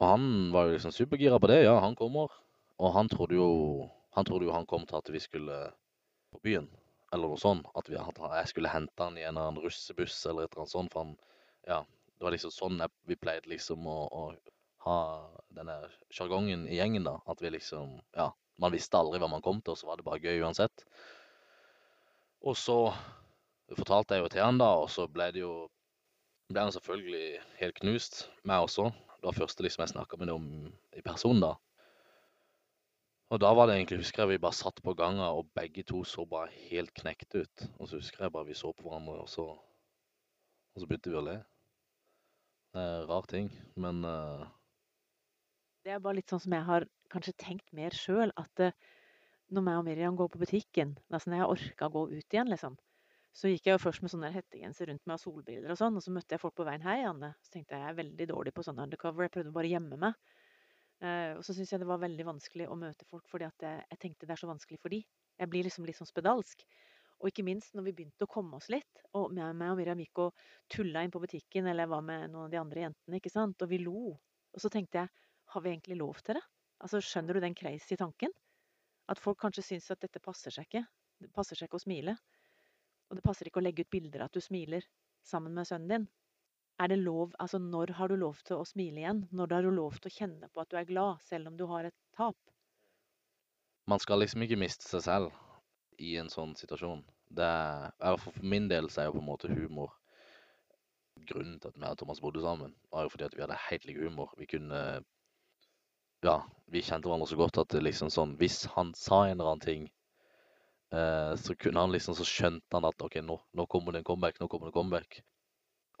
Og 0.00 0.04
han 0.08 0.22
var 0.54 0.70
jo 0.70 0.76
liksom 0.78 0.92
supergira 0.94 1.36
på 1.36 1.50
det. 1.50 1.58
Ja, 1.66 1.74
han 1.84 1.92
kommer. 1.98 2.32
Og 2.80 2.94
han 2.94 3.10
trodde 3.12 3.36
jo 3.36 3.50
han 4.14 4.24
trodde 4.24 4.46
jo 4.46 4.54
han 4.54 4.66
kom 4.66 4.86
til 4.86 4.96
at 4.96 5.10
vi 5.10 5.20
skulle 5.20 5.58
på 6.32 6.40
byen, 6.46 6.68
eller 7.12 7.30
noe 7.30 7.40
sånt. 7.40 7.66
At, 7.74 7.90
vi, 7.90 7.98
at 7.98 8.20
jeg 8.38 8.50
skulle 8.52 8.70
hente 8.70 9.02
han 9.02 9.18
i 9.18 9.24
en 9.26 9.34
eller 9.34 9.50
annen 9.50 9.64
russebuss 9.64 10.20
eller 10.30 10.46
et 10.46 10.54
eller 10.54 10.64
annet 10.64 10.74
sånt. 10.74 10.94
For 10.94 11.04
han, 11.04 11.14
ja, 11.66 11.80
det 12.14 12.26
var 12.26 12.34
liksom 12.34 12.54
sånn 12.54 12.82
jeg, 12.82 12.94
vi 13.10 13.18
pleide 13.18 13.50
liksom 13.50 13.86
å, 13.90 13.98
å 14.06 14.22
ha 14.84 14.98
denne 15.54 15.76
sjargongen 16.12 16.66
i 16.68 16.78
gjengen, 16.78 17.06
da. 17.06 17.18
At 17.30 17.42
vi 17.42 17.52
liksom 17.54 17.98
Ja, 18.16 18.30
man 18.60 18.74
visste 18.74 18.98
aldri 18.98 19.20
hva 19.22 19.30
man 19.30 19.44
kom 19.44 19.60
til, 19.62 19.74
og 19.74 19.80
så 19.80 19.88
var 19.88 19.98
det 19.98 20.06
bare 20.06 20.22
gøy 20.22 20.42
uansett. 20.44 20.84
Og 22.44 22.56
så 22.58 22.78
fortalte 23.72 24.16
jeg 24.16 24.24
jo 24.24 24.32
til 24.32 24.44
han, 24.44 24.60
da, 24.60 24.74
og 24.82 24.90
så 24.92 25.08
ble 25.10 25.30
det 25.34 25.42
jo 25.44 25.54
ble 26.52 26.66
han 26.66 26.74
selvfølgelig 26.74 27.40
helt 27.58 27.78
knust, 27.80 28.18
meg 28.44 28.66
også. 28.66 28.90
Det 29.16 29.30
var 29.30 29.38
første 29.38 29.64
liksom 29.64 29.82
jeg 29.84 29.94
snakka 29.94 30.18
med 30.20 30.32
ham 30.32 30.48
i 30.92 31.04
person, 31.04 31.40
da. 31.40 31.54
Og 33.32 33.40
da 33.40 33.50
var 33.56 33.66
det 33.66 33.78
egentlig, 33.78 34.02
husker 34.02 34.22
jeg 34.22 34.34
vi 34.34 34.42
bare 34.44 34.54
satt 34.54 34.82
på 34.84 34.94
gangen, 34.94 35.24
og 35.24 35.48
begge 35.56 35.82
to 35.88 36.02
så 36.06 36.26
bare 36.28 36.52
helt 36.68 36.92
knekt 36.94 37.34
ut. 37.34 37.64
Og 37.78 37.88
så 37.88 37.98
husker 37.98 38.26
jeg 38.26 38.34
bare 38.34 38.50
vi 38.50 38.58
så 38.58 38.74
på 38.76 38.84
hverandre, 38.84 39.16
og 39.24 39.30
så, 39.32 39.46
og 39.56 40.82
så 40.82 40.86
begynte 40.90 41.10
vi 41.10 41.18
å 41.18 41.24
le. 41.24 41.38
Det 42.74 42.82
er 42.82 43.00
en 43.00 43.08
rar 43.08 43.26
ting, 43.30 43.48
men 43.80 44.04
uh... 44.04 44.44
Det 45.84 45.92
er 45.92 46.00
bare 46.00 46.16
litt 46.16 46.32
sånn 46.32 46.40
som 46.40 46.54
jeg 46.56 46.64
har 46.64 46.86
kanskje 47.12 47.36
tenkt 47.40 47.72
mer 47.76 47.94
sjøl, 47.94 48.32
at 48.40 48.62
uh, 48.64 48.72
når 49.52 49.64
meg 49.66 49.80
og 49.80 49.86
Miriam 49.86 50.16
går 50.16 50.30
på 50.32 50.40
butikken, 50.40 50.94
nesten 51.12 51.34
når 51.34 51.42
jeg 51.42 51.50
orka 51.54 51.88
å 51.88 51.94
gå 51.94 52.04
ut 52.14 52.36
igjen, 52.36 52.48
liksom, 52.48 52.78
så 53.34 53.50
gikk 53.50 53.66
jeg 53.66 53.74
jo 53.74 53.82
først 53.82 54.04
med 54.04 54.12
sånne 54.12 54.30
hettegenser 54.30 54.88
rundt 54.88 55.02
meg 55.10 55.18
og 55.18 55.22
solbriller 55.24 55.74
og 55.74 55.78
sånn, 55.80 55.98
og 55.98 56.04
så 56.04 56.14
møtte 56.14 56.36
jeg 56.36 56.40
folk 56.40 56.54
på 56.56 56.66
veien. 56.68 56.84
'Hei, 56.86 57.00
Anne.' 57.08 57.32
Så 57.42 57.50
tenkte 57.50 57.74
jeg 57.74 57.82
jeg 57.82 57.90
er 57.90 57.98
veldig 57.98 58.26
dårlig 58.30 58.52
på 58.54 58.62
sånn 58.62 58.78
undercover. 58.84 59.26
Jeg 59.26 59.34
prøvde 59.34 59.54
bare 59.56 59.68
å 59.68 59.72
gjemme 59.74 59.98
meg. 60.06 60.20
Uh, 61.02 61.32
og 61.40 61.42
så 61.44 61.56
syns 61.56 61.74
jeg 61.74 61.82
det 61.82 61.88
var 61.90 61.98
veldig 62.00 62.26
vanskelig 62.28 62.68
å 62.70 62.78
møte 62.78 63.08
folk, 63.10 63.26
fordi 63.28 63.48
at 63.48 63.66
jeg, 63.66 63.82
jeg, 63.90 64.00
tenkte 64.04 64.28
det 64.30 64.36
er 64.36 64.40
så 64.44 64.48
vanskelig 64.48 64.78
for 64.80 64.94
de. 64.94 65.02
Jeg 65.42 65.50
blir 65.50 65.66
liksom 65.66 65.88
litt 65.88 65.98
sånn 65.98 66.08
spedalsk. 66.08 66.62
Og 67.18 67.28
ikke 67.32 67.44
minst 67.46 67.74
når 67.74 67.88
vi 67.88 67.96
begynte 67.98 68.28
å 68.28 68.30
komme 68.30 68.60
oss 68.62 68.70
litt, 68.72 69.02
og 69.18 69.34
meg 69.34 69.66
og 69.66 69.76
Miriam 69.82 70.00
gikk 70.00 70.22
og 70.28 70.46
tulla 70.70 71.02
inn 71.02 71.12
på 71.12 71.22
butikken, 71.22 71.66
eller 71.66 71.84
jeg 71.84 71.92
var 71.92 72.06
med 72.06 72.30
noen 72.30 72.46
av 72.46 72.54
de 72.54 72.62
andre 72.62 72.86
jentene, 72.86 73.18
ikke 73.18 73.34
sant, 73.34 73.66
og 73.66 73.70
vi 73.74 73.82
lo. 73.82 74.14
Og 74.54 74.62
så 74.62 74.70
tenkte 74.70 75.02
jeg, 75.02 75.23
har 75.54 75.64
vi 75.64 75.70
egentlig 75.72 75.98
lov 76.00 76.18
til 76.24 76.38
det? 76.38 76.44
Altså, 76.84 77.00
skjønner 77.00 77.36
du 77.36 77.44
den 77.44 77.56
crazy 77.56 77.96
tanken? 78.00 78.32
At 79.08 79.20
folk 79.20 79.38
kanskje 79.40 79.64
syns 79.64 79.90
at 79.92 80.02
dette 80.02 80.22
passer 80.22 80.54
seg 80.54 80.66
ikke. 80.68 80.84
Det 81.22 81.30
passer 81.34 81.58
seg 81.58 81.68
ikke 81.68 81.80
å 81.80 81.84
smile. 81.84 82.16
Og 83.10 83.18
det 83.18 83.24
passer 83.24 83.48
ikke 83.48 83.60
å 83.60 83.64
legge 83.64 83.84
ut 83.84 83.92
bilder 83.92 84.24
av 84.24 84.32
at 84.32 84.36
du 84.36 84.42
smiler 84.44 84.84
sammen 85.24 85.54
med 85.56 85.68
sønnen 85.68 85.92
din. 85.92 86.06
Er 86.82 86.90
det 86.90 86.98
lov, 86.98 87.34
altså 87.38 87.60
Når 87.62 87.92
har 87.98 88.10
du 88.10 88.16
lov 88.18 88.40
til 88.42 88.58
å 88.58 88.66
smile 88.66 89.04
igjen? 89.04 89.22
Når 89.30 89.54
har 89.54 89.62
du 89.62 89.70
lov 89.70 90.00
til 90.00 90.10
å 90.10 90.14
kjenne 90.16 90.50
på 90.50 90.62
at 90.62 90.70
du 90.72 90.78
er 90.80 90.88
glad, 90.88 91.22
selv 91.22 91.52
om 91.52 91.58
du 91.58 91.66
har 91.70 91.86
et 91.86 91.96
tap? 92.16 92.36
Man 93.86 94.00
skal 94.02 94.24
liksom 94.24 94.42
ikke 94.42 94.58
miste 94.58 94.88
seg 94.88 95.04
selv 95.04 95.36
i 96.02 96.16
en 96.18 96.32
sånn 96.32 96.56
situasjon. 96.58 97.04
Det 97.30 97.46
er, 97.46 98.16
for 98.18 98.42
min 98.42 98.66
del 98.70 98.90
så 98.90 99.04
er 99.04 99.10
jo 99.10 99.18
på 99.18 99.22
en 99.22 99.30
måte 99.30 99.52
humor 99.52 99.94
Grunnen 101.28 101.60
til 101.62 101.70
at 101.70 101.76
vi 101.78 101.86
og 101.86 101.98
Thomas 101.98 102.20
bodde 102.20 102.42
sammen, 102.42 102.72
var 102.92 103.06
jo 103.06 103.10
fordi 103.12 103.24
at 103.24 103.36
vi 103.36 103.40
hadde 103.44 103.56
helt 103.68 103.84
lik 103.86 104.00
humor. 104.02 104.32
Vi 104.36 104.48
kunne 104.50 104.80
Ja, 106.24 106.38
vi 106.72 106.82
kjente 106.82 107.10
hverandre 107.10 107.28
så 107.28 107.36
godt 107.38 107.60
at 107.60 107.74
liksom 107.76 108.08
sånn 108.10 108.38
Hvis 108.40 108.64
han 108.74 108.94
sa 108.96 109.26
en 109.26 109.36
eller 109.36 109.52
annen 109.52 109.66
ting 109.66 109.84
Eh, 110.94 111.36
så 111.36 111.54
kunne 111.54 111.80
han 111.80 111.92
liksom, 111.92 112.14
så 112.14 112.24
skjønte 112.28 112.76
han 112.76 112.86
at 112.86 113.02
ok, 113.02 113.18
nå, 113.26 113.38
nå 113.58 113.66
kommer 113.70 113.94
det 113.94 114.02
en 114.02 114.10
comeback, 114.10 114.36
nå 114.40 114.48
kommer 114.50 114.68
det 114.68 114.74
en 114.74 114.78
comeback. 114.78 115.22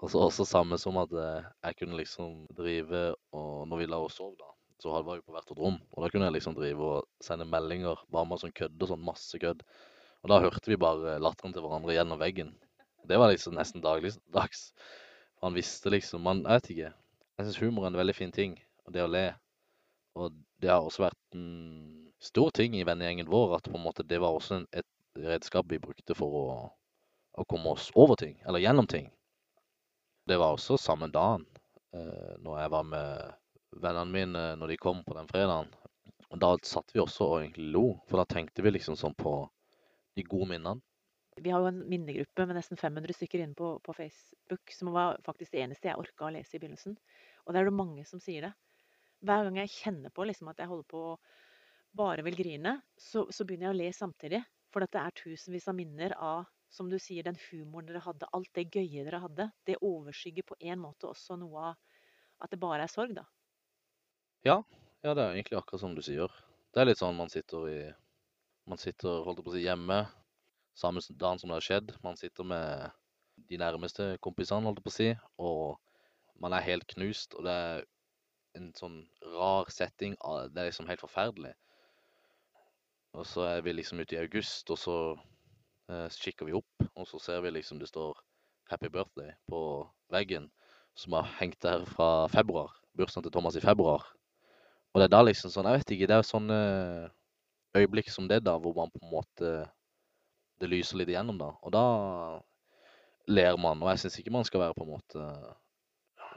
Og 0.02 0.10
så 0.12 0.20
også 0.22 0.46
samme 0.46 0.78
som 0.78 0.98
at 1.00 1.14
eh, 1.18 1.46
jeg 1.66 1.78
kunne 1.80 1.98
liksom 1.98 2.44
drive 2.54 3.06
og 3.34 3.64
Når 3.70 3.80
vi 3.80 3.88
la 3.88 4.00
oss 4.04 4.18
sove, 4.20 4.36
da, 4.38 4.50
så 4.82 4.92
var 4.92 5.06
vi 5.08 5.24
på 5.24 5.34
hvert 5.34 5.50
vårt 5.50 5.62
rom. 5.62 5.78
Og 5.94 6.04
da 6.04 6.10
kunne 6.12 6.28
jeg 6.28 6.36
liksom 6.36 6.58
drive 6.58 6.90
og 6.90 7.08
sende 7.24 7.48
meldinger 7.48 8.02
bare 8.12 8.28
med 8.30 8.42
sånn 8.42 8.54
kødd 8.54 8.82
og 8.84 8.92
sånn 8.92 9.06
masse 9.06 9.40
kødd. 9.42 9.64
Og 10.22 10.30
da 10.30 10.42
hørte 10.44 10.70
vi 10.70 10.80
bare 10.80 11.16
latteren 11.22 11.54
til 11.56 11.64
hverandre 11.64 11.96
gjennom 11.96 12.20
veggen. 12.20 12.52
Det 13.08 13.18
var 13.20 13.32
liksom 13.32 13.56
nesten 13.58 13.82
dagligdags. 13.84 14.68
For 15.38 15.48
han 15.48 15.58
visste 15.58 15.90
liksom 15.92 16.22
man, 16.24 16.44
Jeg 16.44 16.60
vet 16.60 16.70
ikke. 16.74 16.92
Jeg 17.38 17.48
syns 17.48 17.62
humor 17.64 17.88
er 17.88 17.92
en 17.92 18.02
veldig 18.04 18.16
fin 18.20 18.32
ting. 18.32 18.54
Og 18.86 18.94
det 18.94 19.02
å 19.02 19.10
le. 19.10 19.26
Og 20.14 20.34
det 20.62 20.70
har 20.70 20.84
også 20.84 21.06
vært 21.06 21.36
en 21.36 22.10
stor 22.22 22.52
ting 22.54 22.76
i 22.78 22.84
vennegjengen 22.86 23.30
vår 23.30 23.58
at 23.58 23.68
på 23.68 23.76
en 23.78 23.84
måte 23.84 24.06
det 24.06 24.20
var 24.22 24.36
også 24.36 24.62
et 24.72 24.88
redskap 25.18 25.68
vi 25.70 25.82
brukte 25.82 26.16
for 26.18 26.38
å, 26.38 26.46
å, 27.34 27.44
komme 27.50 27.74
oss 27.74 27.90
over 27.94 28.18
ting, 28.18 28.38
eller 28.46 28.62
gjennom 28.62 28.88
ting. 28.90 29.10
Det 30.26 30.38
var 30.40 30.54
også 30.54 30.78
samme 30.80 31.10
dagen 31.12 31.44
eh, 31.94 32.34
når 32.42 32.60
jeg 32.62 32.72
var 32.74 32.86
med 32.88 33.34
vennene 33.82 34.14
mine 34.14 34.44
når 34.58 34.72
de 34.72 34.80
kom 34.80 35.02
på 35.04 35.16
den 35.18 35.28
fredagen. 35.30 35.70
Og 36.32 36.40
da 36.42 36.54
satt 36.66 36.94
vi 36.94 37.02
også 37.02 37.28
og 37.28 37.36
egentlig 37.42 37.68
lo, 37.74 37.84
for 38.08 38.22
da 38.22 38.26
tenkte 38.26 38.64
vi 38.64 38.72
liksom 38.74 38.96
sånn 38.98 39.14
på 39.18 39.36
de 40.18 40.24
gode 40.26 40.50
minnene. 40.54 40.82
Vi 41.42 41.50
har 41.50 41.62
jo 41.62 41.70
en 41.70 41.82
minnegruppe 41.90 42.46
med 42.46 42.54
nesten 42.54 42.78
500 42.78 43.16
stykker 43.18 43.42
inne 43.42 43.58
på, 43.58 43.72
på 43.82 43.94
Facebook, 43.96 44.70
som 44.70 44.92
var 44.94 45.18
faktisk 45.26 45.54
det 45.54 45.64
eneste 45.64 45.90
jeg 45.90 45.98
orka 45.98 46.28
å 46.28 46.34
lese 46.34 46.54
i 46.54 46.60
begynnelsen. 46.62 46.94
Og 47.44 47.54
det 47.54 47.60
er 47.60 47.68
det 47.68 47.74
mange 47.74 48.04
som 48.06 48.22
sier 48.22 48.46
det. 48.46 48.52
Hver 49.24 49.46
gang 49.46 49.60
jeg 49.62 49.72
kjenner 49.72 50.12
på 50.14 50.26
liksom, 50.28 50.50
at 50.52 50.60
jeg 50.60 50.70
holder 50.70 50.88
på 50.90 51.02
å 51.12 51.14
bare 51.94 52.24
vil 52.26 52.36
grine, 52.36 52.74
så, 52.98 53.24
så 53.30 53.46
begynner 53.46 53.70
jeg 53.70 53.74
å 53.74 53.78
le 53.78 53.90
samtidig. 53.94 54.42
For 54.74 54.82
det 54.82 54.98
er 54.98 55.14
tusenvis 55.14 55.68
av 55.70 55.76
minner 55.78 56.16
av 56.18 56.48
som 56.74 56.88
du 56.90 56.96
sier, 56.98 57.22
den 57.22 57.38
humoren 57.46 57.86
dere 57.86 58.02
hadde, 58.02 58.26
alt 58.34 58.50
det 58.58 58.66
gøye 58.74 59.04
dere 59.06 59.20
hadde. 59.22 59.46
Det 59.62 59.78
overskygger 59.78 60.46
på 60.48 60.58
en 60.58 60.80
måte 60.82 61.06
også 61.06 61.38
noe 61.38 61.68
av 61.70 61.76
at 62.42 62.50
det 62.50 62.58
bare 62.60 62.82
er 62.82 62.90
sorg, 62.90 63.14
da. 63.14 63.22
Ja, 64.44 64.58
ja, 65.06 65.14
det 65.14 65.22
er 65.22 65.36
egentlig 65.36 65.60
akkurat 65.60 65.84
som 65.84 65.94
du 65.94 66.02
sier. 66.02 66.32
Det 66.74 66.82
er 66.82 66.90
litt 66.90 66.98
sånn 66.98 67.16
man 67.16 67.30
sitter 67.32 67.68
i 67.70 67.78
Man 68.64 68.80
sitter 68.80 69.20
holdt 69.26 69.42
på 69.44 69.52
å 69.52 69.52
si, 69.52 69.60
hjemme 69.60 70.06
samme 70.74 71.00
dagen 71.10 71.38
som 71.38 71.50
det 71.50 71.58
har 71.58 71.64
skjedd. 71.64 71.94
Man 72.02 72.16
sitter 72.16 72.46
med 72.48 72.90
de 73.50 73.58
nærmeste 73.60 74.14
kompisene, 74.24 74.66
holdt 74.66 74.82
på 74.84 74.92
å 74.92 74.94
si, 74.94 75.10
og 75.38 75.76
man 76.42 76.54
er 76.56 76.66
helt 76.66 76.86
knust. 76.94 77.36
Og 77.38 77.46
det 77.46 77.54
er 77.54 77.84
en 78.58 78.70
sånn 78.78 79.00
rar 79.34 79.70
setting. 79.72 80.16
Det 80.50 80.60
er 80.60 80.70
liksom 80.70 80.88
helt 80.90 81.02
forferdelig. 81.02 81.54
Og 83.14 83.26
så 83.30 83.46
er 83.46 83.62
vi 83.62 83.74
liksom 83.74 84.00
ute 84.02 84.16
i 84.16 84.22
august, 84.22 84.70
og 84.74 84.78
så 84.78 84.96
eh, 85.90 86.08
kikker 86.10 86.48
vi 86.48 86.56
opp, 86.58 86.86
og 86.94 87.06
så 87.06 87.20
ser 87.22 87.44
vi 87.44 87.52
liksom 87.54 87.78
det 87.78 87.88
står 87.88 88.18
'Happy 88.70 88.88
Birthday' 88.88 89.34
på 89.50 89.60
veggen, 90.10 90.50
som 90.94 91.12
har 91.12 91.30
hengt 91.38 91.60
der 91.62 91.84
fra 91.84 92.26
februar. 92.28 92.72
Bursdagen 92.96 93.22
til 93.22 93.32
Thomas 93.32 93.56
i 93.56 93.60
februar. 93.60 94.02
Og 94.94 95.00
det 95.00 95.04
er 95.04 95.16
da 95.16 95.22
liksom 95.22 95.50
sånn 95.50 95.66
Jeg 95.66 95.78
vet 95.78 95.90
ikke, 95.90 96.06
det 96.06 96.16
er 96.16 96.22
sånne 96.26 96.58
øyeblikk 97.74 98.10
som 98.10 98.28
det, 98.30 98.44
da, 98.46 98.58
hvor 98.58 98.74
man 98.74 98.90
på 98.90 99.02
en 99.02 99.10
måte 99.10 99.70
Det 100.60 100.70
lyser 100.70 100.96
litt 100.96 101.10
igjennom, 101.10 101.38
da. 101.38 101.50
Og 101.62 101.72
da 101.74 102.40
ler 103.26 103.56
man. 103.56 103.82
Og 103.82 103.90
jeg 103.90 104.04
syns 104.04 104.18
ikke 104.20 104.30
man 104.30 104.46
skal 104.46 104.60
være 104.60 104.74
på 104.74 104.86
en 104.86 104.94
måte 104.94 105.24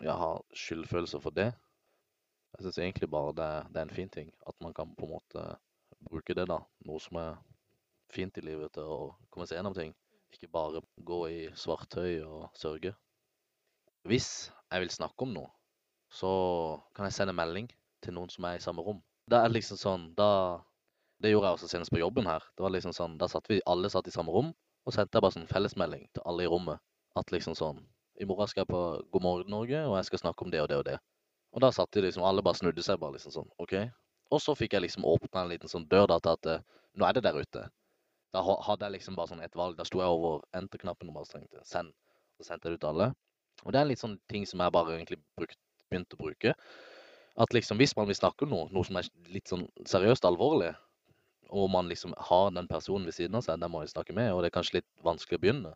Ja, 0.01 0.13
ha 0.17 0.31
skyldfølelse 0.53 1.21
for 1.21 1.33
det. 1.33 1.53
Jeg 2.55 2.65
syns 2.65 2.79
egentlig 2.81 3.09
bare 3.11 3.33
det, 3.37 3.49
det, 3.73 3.79
er 3.79 3.87
en 3.87 3.97
fin 3.97 4.09
ting. 4.09 4.31
At 4.47 4.55
man 4.63 4.73
kan 4.73 4.95
på 4.97 5.05
en 5.05 5.15
måte 5.17 5.43
bruke 6.09 6.35
det, 6.37 6.47
da. 6.49 6.61
Noe 6.87 7.01
som 7.03 7.19
er 7.21 7.35
fint 8.13 8.37
i 8.39 8.45
livet 8.45 8.73
til 8.77 8.87
å 8.87 8.99
komme 9.33 9.47
seg 9.49 9.59
gjennom 9.59 9.75
ting. 9.77 9.93
Ikke 10.33 10.49
bare 10.51 10.81
gå 11.07 11.19
i 11.31 11.41
svarttøy 11.55 12.23
og 12.25 12.47
sørge. 12.57 12.93
Hvis 14.07 14.29
jeg 14.71 14.83
vil 14.83 14.93
snakke 14.93 15.25
om 15.25 15.33
noe, 15.35 15.51
så 16.09 16.31
kan 16.95 17.07
jeg 17.07 17.17
sende 17.17 17.35
melding 17.35 17.67
til 18.03 18.15
noen 18.15 18.31
som 18.31 18.47
er 18.47 18.57
i 18.57 18.63
samme 18.63 18.83
rom. 18.85 19.01
Det 19.27 19.39
er 19.39 19.51
liksom 19.51 19.79
sånn, 19.79 20.09
da 20.15 20.63
Det 21.17 21.31
gjorde 21.31 21.49
jeg 21.49 21.57
også 21.57 21.67
senest 21.71 21.89
på 21.89 21.97
jobben 21.97 22.27
her. 22.29 22.43
Det 22.55 22.61
var 22.61 22.69
liksom 22.69 22.93
sånn, 22.93 23.17
Da 23.17 23.25
satt 23.27 23.47
vi 23.49 23.57
alle 23.65 23.89
satt 23.89 24.07
i 24.07 24.13
samme 24.13 24.31
rom, 24.31 24.51
og 24.85 24.93
sendte 24.93 25.17
jeg 25.17 25.23
bare 25.25 25.33
sånn 25.33 25.49
fellesmelding 25.49 26.03
til 26.13 26.23
alle 26.29 26.45
i 26.45 26.49
rommet. 26.51 26.77
At 27.17 27.31
liksom 27.33 27.55
sånn 27.57 27.81
I 28.21 28.25
morgen 28.29 28.47
skal 28.47 28.63
jeg 28.63 28.69
på 28.69 28.81
God 29.11 29.23
morgen 29.25 29.49
Norge, 29.49 29.81
og 29.89 29.97
jeg 29.97 30.05
skal 30.11 30.21
snakke 30.21 30.45
om 30.45 30.53
det 30.53 30.61
og 30.61 30.69
det 30.69 30.77
og 30.77 30.85
det. 30.85 30.97
Og 31.55 31.63
da 31.63 31.71
satt 31.73 31.91
de 31.95 32.03
liksom 32.03 32.25
Alle 32.27 32.43
bare 32.45 32.59
snudde 32.59 32.83
seg 32.85 32.99
bare 33.01 33.15
liksom 33.15 33.33
sånn. 33.33 33.49
OK, 33.63 33.75
og 34.33 34.43
så 34.43 34.55
fikk 34.57 34.75
jeg 34.75 34.83
liksom 34.85 35.05
åpna 35.07 35.43
en 35.43 35.53
liten 35.53 35.71
sånn 35.71 35.87
dør 35.89 36.09
da 36.11 36.19
til 36.23 36.35
at 36.35 36.49
uh, 36.51 36.65
nå 36.99 37.07
er 37.07 37.15
det 37.15 37.23
der 37.27 37.37
ute. 37.39 37.63
Da 38.35 38.43
hadde 38.43 38.85
jeg 38.85 38.97
liksom 38.97 39.15
bare 39.15 39.31
sånn 39.31 39.43
et 39.45 39.55
valg. 39.55 39.77
Da 39.77 39.85
sto 39.87 40.01
jeg 40.03 40.11
over 40.11 40.43
enter-knappen 40.57 41.09
og 41.11 41.19
bare 41.19 41.29
strengte 41.29 41.63
send. 41.65 41.93
Så 42.37 42.49
sendte 42.49 42.67
jeg 42.67 42.75
det 42.75 42.83
ut 42.83 42.89
alle. 42.91 43.07
Og 43.63 43.71
det 43.71 43.79
er 43.79 43.87
en 43.87 43.91
litt 43.91 44.03
sånn 44.03 44.17
ting 44.29 44.45
som 44.45 44.61
jeg 44.61 44.73
bare 44.75 44.97
egentlig 44.97 45.19
brukt, 45.39 45.57
begynt 45.89 46.13
å 46.13 46.19
bruke. 46.19 46.53
At 47.37 47.53
liksom 47.53 47.79
hvis 47.81 47.95
man 47.97 48.09
vil 48.09 48.17
snakke 48.17 48.45
om 48.45 48.53
noe, 48.53 48.67
noe 48.73 48.85
som 48.85 48.99
er 48.99 49.07
litt 49.31 49.49
sånn 49.49 49.65
seriøst 49.87 50.25
alvorlig, 50.27 50.73
og 51.53 51.69
man 51.71 51.87
liksom 51.87 52.15
har 52.29 52.49
den 52.51 52.67
personen 52.67 53.07
ved 53.07 53.15
siden 53.15 53.37
av 53.37 53.45
seg, 53.45 53.59
den 53.61 53.71
må 53.71 53.83
jeg 53.83 53.93
snakke 53.93 54.15
med, 54.17 54.33
og 54.33 54.41
det 54.43 54.49
er 54.49 54.57
kanskje 54.57 54.79
litt 54.79 54.89
vanskelig 55.05 55.39
å 55.39 55.43
begynne, 55.45 55.73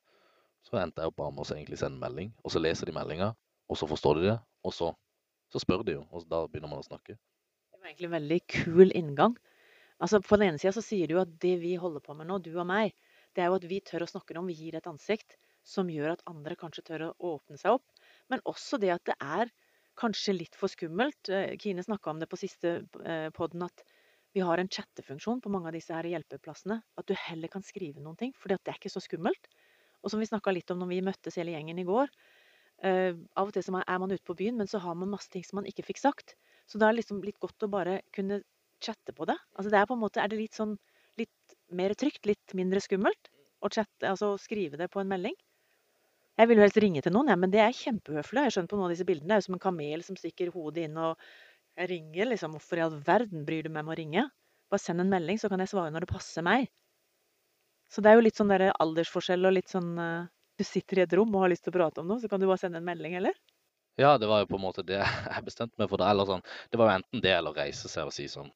så 0.68 0.80
endte 0.82 1.02
jeg 1.02 1.12
opp 1.12 1.20
bare 1.22 1.34
med 1.36 1.46
å 1.46 1.54
egentlig 1.56 1.80
sende 1.80 2.02
melding, 2.02 2.34
og 2.44 2.54
så 2.54 2.62
leser 2.62 2.90
de 2.90 2.96
meldinga, 2.98 3.32
og 3.72 3.80
så 3.80 3.88
forstår 3.90 4.20
de 4.20 4.28
det, 4.28 4.38
og 4.68 4.76
så, 4.76 4.90
så 5.52 5.62
spør 5.62 5.86
de 5.88 5.98
jo, 6.00 6.04
og 6.12 6.28
da 6.32 6.46
begynner 6.48 6.72
man 6.72 6.84
å 6.84 6.88
snakke 6.88 7.18
Det 7.18 7.80
var 7.80 7.90
egentlig 7.92 8.10
en 8.10 8.18
veldig 8.18 8.40
kul 8.56 8.94
inngang. 8.98 9.38
Altså 10.02 10.22
På 10.24 10.38
den 10.38 10.52
ene 10.52 10.62
sida 10.62 10.74
så 10.76 10.84
sier 10.86 11.10
du 11.12 11.18
at 11.22 11.32
det 11.44 11.58
vi 11.62 11.76
holder 11.80 12.04
på 12.04 12.16
med 12.18 12.30
nå, 12.30 12.40
du 12.42 12.54
og 12.56 12.68
meg, 12.70 12.96
det 13.36 13.44
er 13.44 13.52
jo 13.52 13.58
at 13.60 13.68
vi 13.70 13.80
tør 13.86 14.06
å 14.06 14.10
snakke 14.10 14.38
om, 14.40 14.50
vi 14.50 14.58
gir 14.58 14.78
et 14.78 14.88
ansikt 14.90 15.38
som 15.68 15.90
gjør 15.92 16.16
at 16.16 16.24
andre 16.30 16.58
kanskje 16.60 16.84
tør 16.88 17.04
å 17.08 17.16
åpne 17.36 17.60
seg 17.62 17.78
opp. 17.78 17.86
Men 18.34 18.42
også 18.50 18.80
det 18.82 18.92
at 18.96 19.06
det 19.08 19.16
er 19.22 19.52
kanskje 20.00 20.36
litt 20.36 20.58
for 20.58 20.72
skummelt. 20.72 21.30
Eh, 21.30 21.54
Kine 21.62 21.84
snakka 21.86 22.12
om 22.12 22.22
det 22.22 22.30
på 22.32 22.40
siste 22.40 22.82
eh, 23.06 23.30
podden 23.36 23.68
at 23.68 23.84
vi 24.34 24.44
har 24.48 24.58
en 24.58 24.72
chattefunksjon 24.72 25.42
på 25.44 25.52
mange 25.54 25.70
av 25.70 25.76
disse 25.76 25.94
her 25.94 26.08
hjelpeplassene. 26.08 26.80
At 26.98 27.08
du 27.08 27.14
heller 27.28 27.52
kan 27.52 27.66
skrive 27.68 28.02
noen 28.02 28.18
ting, 28.20 28.34
for 28.40 28.52
det 28.52 28.62
er 28.64 28.80
ikke 28.80 28.92
så 28.92 29.04
skummelt. 29.04 29.52
Og 30.02 30.12
som 30.14 30.22
vi 30.22 30.30
snakka 30.30 30.54
litt 30.56 30.72
om 30.74 30.80
når 30.82 30.92
vi 30.96 31.02
møttes 31.06 31.38
hele 31.38 31.54
gjengen 31.54 31.82
i 31.82 31.88
går. 31.88 32.10
Uh, 32.82 33.14
av 33.38 33.50
og 33.50 33.54
til 33.54 33.78
er 33.78 34.00
man 34.02 34.12
ute 34.12 34.26
på 34.26 34.38
byen, 34.38 34.58
men 34.58 34.70
så 34.70 34.82
har 34.82 34.96
man 34.98 35.12
masse 35.12 35.30
ting 35.30 35.44
som 35.46 35.60
man 35.60 35.70
ikke 35.70 35.86
fikk 35.86 36.02
sagt. 36.02 36.36
Så 36.66 36.80
da 36.82 36.90
er 36.90 36.98
liksom 36.98 37.22
litt 37.26 37.40
godt 37.40 37.66
å 37.66 37.70
bare 37.70 38.00
kunne 38.16 38.42
chatte 38.82 39.14
på 39.14 39.28
det. 39.30 39.38
Altså 39.56 39.70
det 39.74 39.78
er 39.78 39.88
på 39.90 39.98
en 39.98 40.02
måte, 40.02 40.22
er 40.24 40.32
det 40.32 40.40
litt 40.40 40.58
sånn 40.58 40.74
litt 41.20 41.56
mer 41.78 41.94
trygt, 42.00 42.26
litt 42.26 42.56
mindre 42.58 42.82
skummelt 42.82 43.30
å 43.62 43.70
chatte, 43.70 44.10
altså 44.10 44.34
skrive 44.42 44.80
det 44.80 44.90
på 44.90 45.02
en 45.02 45.12
melding? 45.12 45.38
Jeg 46.40 46.50
vil 46.50 46.58
jo 46.58 46.66
helst 46.66 46.80
ringe 46.82 47.02
til 47.06 47.14
noen, 47.14 47.30
ja, 47.30 47.38
men 47.38 47.52
det 47.54 47.60
er 47.62 47.76
kjempehøflig. 47.76 48.46
Jeg 48.48 48.56
skjønner 48.56 48.72
på 48.72 48.78
noen 48.80 48.88
av 48.88 48.94
disse 48.96 49.06
bildene. 49.06 49.28
Det 49.30 49.36
er 49.36 49.42
jo 49.44 49.48
som 49.50 49.58
en 49.58 49.66
kamel 49.68 50.06
som 50.08 50.18
stikker 50.18 50.54
hodet 50.56 50.88
inn 50.88 50.96
og 50.98 51.20
ringer. 51.92 52.32
liksom, 52.32 52.56
Hvorfor 52.56 52.80
i 52.80 52.86
all 52.86 52.96
verden 53.06 53.44
bryr 53.46 53.68
du 53.68 53.70
meg 53.70 53.86
med 53.86 53.94
å 53.94 54.00
ringe? 54.00 54.24
Bare 54.72 54.82
send 54.82 55.04
en 55.04 55.12
melding, 55.12 55.38
så 55.38 55.52
kan 55.52 55.62
jeg 55.62 55.70
svare 55.70 55.92
når 55.94 56.08
det 56.08 56.14
passer 56.14 56.46
meg. 56.48 56.72
Så 57.92 58.02
det 58.02 58.10
er 58.10 58.18
jo 58.18 58.24
litt 58.24 58.40
sånn 58.40 58.52
der 58.54 58.70
aldersforskjell 58.72 59.50
og 59.50 59.58
litt 59.58 59.70
sånn 59.70 59.92
eh, 60.00 60.30
Du 60.62 60.66
sitter 60.68 61.00
i 61.00 61.02
et 61.08 61.14
rom 61.18 61.34
og 61.34 61.42
har 61.42 61.50
lyst 61.50 61.64
til 61.66 61.74
å 61.74 61.80
prate 61.80 62.04
om 62.04 62.06
noe, 62.06 62.22
så 62.22 62.30
kan 62.30 62.38
du 62.38 62.46
bare 62.46 62.62
sende 62.62 62.78
en 62.78 62.86
melding, 62.86 63.16
eller? 63.18 63.34
Ja, 63.98 64.14
det 64.22 64.28
var 64.30 64.44
jo 64.44 64.50
på 64.52 64.60
en 64.60 64.66
måte 64.68 64.84
det 64.86 65.00
jeg 65.34 65.46
bestemte 65.48 65.74
meg 65.82 65.90
for. 65.90 65.98
Det, 65.98 66.10
eller 66.14 66.28
sånn, 66.30 66.44
det 66.70 66.78
var 66.78 66.92
jo 66.92 66.98
enten 67.00 67.24
det 67.24 67.32
eller 67.34 67.56
reise 67.58 67.90
seg 67.90 68.10
og 68.10 68.14
si 68.14 68.28
sånn 68.30 68.52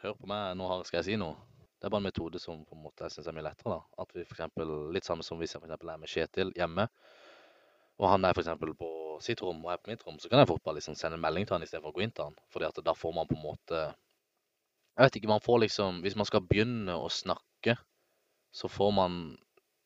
Hør 0.00 0.14
på 0.16 0.28
meg, 0.30 0.54
nå 0.56 0.68
skal 0.88 1.00
jeg 1.00 1.06
si 1.10 1.16
noe. 1.20 1.34
Det 1.76 1.88
er 1.88 1.92
bare 1.92 2.00
en 2.00 2.06
metode 2.06 2.40
som 2.40 2.62
på 2.64 2.76
en 2.76 2.84
måte 2.86 3.04
jeg 3.04 3.16
syns 3.16 3.26
er 3.28 3.34
mye 3.36 3.44
lettere. 3.44 3.74
da. 3.74 4.04
At 4.04 4.14
vi 4.14 4.22
for 4.22 4.36
eksempel, 4.38 4.70
Litt 4.94 5.08
samme 5.08 5.26
som 5.26 5.42
hvis 5.42 5.52
jeg 5.52 5.60
for 5.60 5.68
eksempel 5.68 5.90
er 5.92 5.98
med 6.00 6.12
Kjetil 6.12 6.54
hjemme, 6.56 6.86
og 8.00 8.08
han 8.08 8.24
er 8.24 8.32
for 8.32 8.44
eksempel 8.44 8.72
på 8.78 8.88
sitt 9.20 9.42
rom 9.44 9.60
og 9.66 9.74
jeg 9.74 9.82
på 9.82 9.92
mitt 9.92 10.06
rom, 10.06 10.16
så 10.22 10.30
kan 10.30 10.40
jeg 10.40 10.48
fort 10.48 10.64
bare 10.64 10.78
liksom 10.78 10.96
sende 10.96 11.18
en 11.18 11.24
melding 11.26 11.44
til 11.44 11.58
han 11.58 11.66
istedenfor 11.66 11.92
å 11.92 11.98
gå 11.98 12.06
inn 12.06 12.14
til 12.16 12.30
han. 12.30 12.38
Fordi 12.54 12.70
at 12.70 12.80
da 12.86 12.94
får 12.96 13.12
man 13.18 13.28
på 13.28 13.36
en 13.36 13.44
måte 13.44 13.82
Jeg 13.82 15.02
vet 15.02 15.20
ikke, 15.20 15.32
man 15.34 15.44
får 15.44 15.60
liksom 15.66 16.00
Hvis 16.06 16.16
man 16.16 16.28
skal 16.30 16.46
begynne 16.48 16.96
å 16.96 17.12
snakke, 17.12 17.76
så 18.56 18.72
får 18.72 18.96
man 18.96 19.20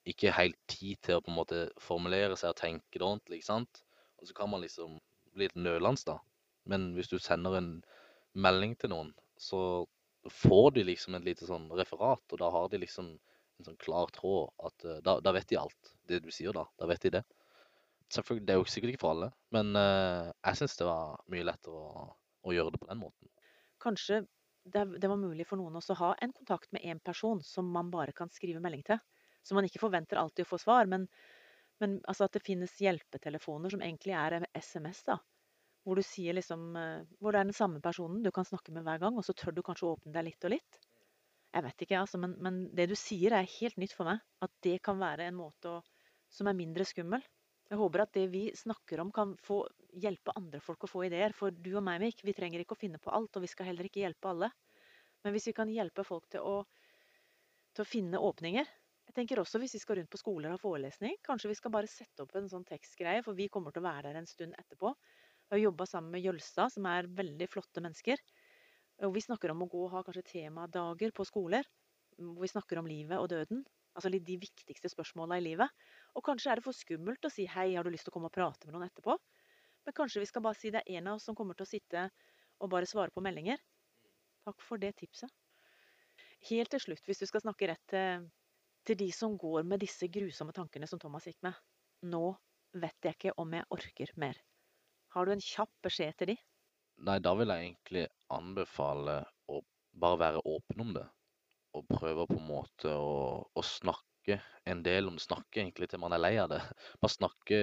ikke 0.08 0.34
helt 0.36 0.58
tid 0.68 1.00
til 1.04 1.18
å 1.18 1.24
på 1.24 1.32
en 1.32 1.38
måte 1.38 1.60
formulere 1.80 2.36
seg 2.36 2.52
og 2.52 2.60
tenke 2.60 2.98
det 2.98 3.06
ordentlig, 3.06 3.40
ikke 3.40 3.50
sant? 3.50 3.82
Og 4.20 4.28
så 4.28 4.36
kan 4.36 4.50
man 4.52 4.64
liksom 4.64 4.98
bli 5.34 5.48
litt 5.48 5.56
nølende, 5.58 6.04
da. 6.06 6.18
Men 6.70 6.92
hvis 6.96 7.10
du 7.12 7.18
sender 7.20 7.56
en 7.58 7.70
melding 8.34 8.74
til 8.80 8.92
noen, 8.92 9.12
så 9.40 9.84
får 10.30 10.74
de 10.76 10.84
liksom 10.88 11.16
et 11.16 11.26
lite 11.26 11.48
sånn 11.48 11.66
referat, 11.76 12.24
og 12.32 12.40
da 12.40 12.50
har 12.52 12.68
de 12.72 12.80
liksom 12.80 13.14
en 13.58 13.68
sånn 13.68 13.80
klar 13.80 14.10
tråd 14.14 14.50
at 14.66 14.86
eh, 14.88 15.00
da, 15.04 15.18
da 15.22 15.32
vet 15.36 15.48
de 15.50 15.58
alt, 15.60 15.94
det 16.10 16.20
du 16.24 16.30
sier 16.34 16.54
da. 16.56 16.64
Da 16.80 16.88
vet 16.90 17.04
de 17.04 17.18
det. 17.18 17.24
Selvfølgelig, 18.12 18.46
det 18.46 18.54
er 18.54 18.60
jo 18.60 18.70
sikkert 18.70 18.94
ikke 18.94 19.02
for 19.02 19.14
alle, 19.14 19.30
men 19.54 19.72
uh, 19.78 20.28
jeg 20.44 20.58
syns 20.60 20.76
det 20.78 20.86
var 20.86 21.14
mye 21.32 21.46
lettere 21.48 21.78
å, 21.80 22.02
å 22.44 22.52
gjøre 22.52 22.74
det 22.74 22.80
på 22.82 22.88
den 22.90 23.00
måten. 23.00 23.30
Kanskje 23.82 24.20
det, 24.64 24.84
det 25.00 25.08
var 25.10 25.20
mulig 25.20 25.46
for 25.48 25.60
noen 25.60 25.78
også 25.80 25.96
å 25.96 26.00
ha 26.02 26.10
en 26.22 26.34
kontakt 26.36 26.70
med 26.76 26.84
en 26.88 27.00
person 27.04 27.40
som 27.44 27.70
man 27.72 27.90
bare 27.92 28.14
kan 28.16 28.30
skrive 28.32 28.62
melding 28.62 28.84
til. 28.86 29.00
Så 29.44 29.56
man 29.56 29.66
ikke 29.68 29.82
forventer 29.82 30.20
alltid 30.20 30.46
å 30.46 30.50
få 30.54 30.58
svar, 30.62 30.88
men, 30.90 31.06
men 31.82 31.98
altså 32.08 32.26
at 32.26 32.36
det 32.36 32.44
finnes 32.44 32.74
hjelpetelefoner 32.80 33.74
som 33.74 33.84
egentlig 33.84 34.16
er 34.16 34.46
SMS, 34.56 35.04
da. 35.10 35.18
Hvor 35.84 36.00
liksom 36.00 36.76
eh, 36.80 37.04
Hvor 37.20 37.34
det 37.34 37.42
er 37.42 37.48
den 37.50 37.56
samme 37.56 37.80
personen 37.84 38.22
du 38.24 38.30
kan 38.32 38.46
snakke 38.48 38.72
med 38.72 38.86
hver 38.86 39.02
gang, 39.02 39.18
og 39.20 39.26
så 39.26 39.36
tør 39.36 39.52
du 39.52 39.62
kanskje 39.62 39.90
åpne 39.90 40.14
deg 40.14 40.30
litt 40.30 40.48
og 40.48 40.54
litt. 40.54 40.78
Jeg 41.54 41.62
vet 41.66 41.84
ikke, 41.84 42.00
altså, 42.00 42.18
men, 42.18 42.32
men 42.42 42.62
det 42.74 42.88
du 42.90 42.96
sier 42.98 43.36
er 43.36 43.50
helt 43.60 43.76
nytt 43.78 43.92
for 43.94 44.08
meg. 44.08 44.22
At 44.42 44.52
det 44.64 44.78
kan 44.82 44.96
være 44.98 45.28
en 45.28 45.36
måte 45.38 45.76
å, 45.76 45.82
som 46.32 46.48
er 46.48 46.56
mindre 46.56 46.86
skummel. 46.88 47.22
Jeg 47.70 47.80
håper 47.80 48.02
at 48.02 48.16
det 48.16 48.24
vi 48.32 48.46
snakker 48.56 49.00
om, 49.04 49.12
kan 49.14 49.36
få 49.44 49.60
hjelpe 50.00 50.34
andre 50.36 50.60
folk 50.64 50.84
å 50.84 50.90
få 50.90 51.04
ideer. 51.06 51.36
For 51.36 51.52
du 51.52 51.74
og 51.76 51.84
meg, 51.86 52.00
Mik, 52.02 52.24
vi 52.26 52.34
trenger 52.36 52.64
ikke 52.64 52.76
å 52.76 52.80
finne 52.80 53.00
på 53.02 53.12
alt, 53.14 53.36
og 53.36 53.44
vi 53.44 53.52
skal 53.52 53.68
heller 53.70 53.88
ikke 53.88 54.02
hjelpe 54.02 54.32
alle. 54.32 54.50
Men 55.24 55.36
hvis 55.36 55.48
vi 55.48 55.54
kan 55.56 55.70
hjelpe 55.72 56.04
folk 56.04 56.26
til 56.32 56.44
å, 56.44 56.56
til 57.76 57.84
å 57.84 57.88
finne 57.88 58.20
åpninger 58.20 58.68
Jeg 59.14 59.20
tenker 59.22 59.38
også 59.38 59.60
hvis 59.62 59.76
vi 59.76 59.78
skal 59.78 60.00
rundt 60.00 60.10
på 60.10 60.18
skoler 60.18 60.50
og 60.50 60.56
ha 60.56 60.58
forelesning, 60.58 61.12
kanskje 61.22 61.46
vi 61.52 61.54
skal 61.54 61.70
bare 61.70 61.86
sette 61.86 62.24
opp 62.24 62.32
en 62.34 62.48
sånn 62.50 62.64
tekstgreie, 62.66 63.20
for 63.22 63.38
vi 63.38 63.46
kommer 63.46 63.70
til 63.70 63.84
å 63.84 63.86
være 63.86 64.08
der 64.08 64.16
en 64.18 64.26
stund 64.26 64.56
etterpå. 64.58 64.90
Jeg 64.90 65.54
har 65.54 65.60
jobba 65.60 65.86
sammen 65.86 66.10
med 66.16 66.24
Jølstad, 66.24 66.72
som 66.74 66.88
er 66.90 67.06
veldig 67.06 67.46
flotte 67.52 67.78
mennesker. 67.84 68.18
Og 69.06 69.14
vi 69.14 69.22
snakker 69.22 69.52
om 69.54 69.62
å 69.62 69.68
gå 69.70 69.84
og 69.84 69.92
ha 69.92 70.02
kanskje 70.02 70.24
temadager 70.32 71.14
på 71.14 71.28
skoler, 71.30 71.70
hvor 72.18 72.42
vi 72.42 72.50
snakker 72.50 72.82
om 72.82 72.90
livet 72.90 73.22
og 73.22 73.30
døden. 73.30 73.62
Altså 73.94 74.10
litt 74.10 74.26
de 74.26 74.40
viktigste 74.42 74.90
spørsmåla 74.90 75.38
i 75.38 75.46
livet. 75.46 75.86
Og 76.18 76.26
kanskje 76.26 76.50
er 76.50 76.58
det 76.58 76.66
for 76.66 76.74
skummelt 76.74 77.22
å 77.22 77.30
si 77.30 77.46
'hei, 77.46 77.76
har 77.76 77.86
du 77.86 77.94
lyst 77.94 78.10
til 78.10 78.10
å 78.10 78.18
komme 78.18 78.34
og 78.34 78.34
prate 78.34 78.66
med 78.66 78.74
noen 78.74 78.90
etterpå'? 78.90 79.18
Men 79.86 79.94
kanskje 79.94 80.26
vi 80.26 80.26
skal 80.26 80.42
bare 80.42 80.58
si 80.58 80.70
det 80.74 80.82
er 80.82 80.98
en 80.98 81.06
av 81.06 81.22
oss 81.22 81.30
som 81.30 81.36
kommer 81.38 81.54
til 81.54 81.62
å 81.62 81.70
sitte 81.70 82.10
og 82.58 82.70
bare 82.70 82.90
svare 82.90 83.14
på 83.14 83.22
meldinger. 83.22 83.62
Takk 84.44 84.60
for 84.60 84.76
det 84.76 84.96
tipset. 84.96 85.30
Helt 86.50 86.70
til 86.70 86.80
slutt, 86.80 87.06
hvis 87.06 87.22
du 87.22 87.26
skal 87.26 87.40
snakke 87.40 87.68
rett 87.68 87.86
til, 87.86 88.26
til 88.88 88.98
de 89.00 89.10
som 89.12 89.36
går 89.40 89.64
med 89.66 89.82
disse 89.84 90.08
grusomme 90.12 90.54
tankene 90.56 90.88
som 90.90 91.00
Thomas 91.02 91.26
gikk 91.28 91.40
med. 91.46 91.56
Nå 92.10 92.34
vet 92.74 93.06
jeg 93.06 93.16
ikke 93.16 93.34
om 93.40 93.54
jeg 93.54 93.68
orker 93.74 94.12
mer. 94.20 94.38
Har 95.14 95.26
du 95.26 95.34
en 95.34 95.44
kjapp 95.44 95.70
beskjed 95.86 96.16
til 96.18 96.32
de? 96.32 96.36
Nei, 97.06 97.18
da 97.22 97.34
vil 97.38 97.50
jeg 97.50 97.68
egentlig 97.68 98.04
anbefale 98.34 99.20
å 99.50 99.60
bare 100.00 100.20
være 100.20 100.42
åpen 100.50 100.84
om 100.84 100.94
det. 100.96 101.04
Og 101.74 101.86
prøve 101.90 102.26
på 102.30 102.38
en 102.38 102.48
måte 102.48 102.92
å, 102.94 103.42
å 103.46 103.62
snakke 103.66 104.38
en 104.70 104.82
del 104.86 105.10
om 105.10 105.18
det. 105.18 105.24
Snakke 105.26 105.62
egentlig 105.62 105.90
til 105.90 106.02
man 106.02 106.14
er 106.14 106.22
lei 106.22 106.34
av 106.42 106.50
det. 106.52 106.60
Bare 107.02 107.14
snakke 107.16 107.58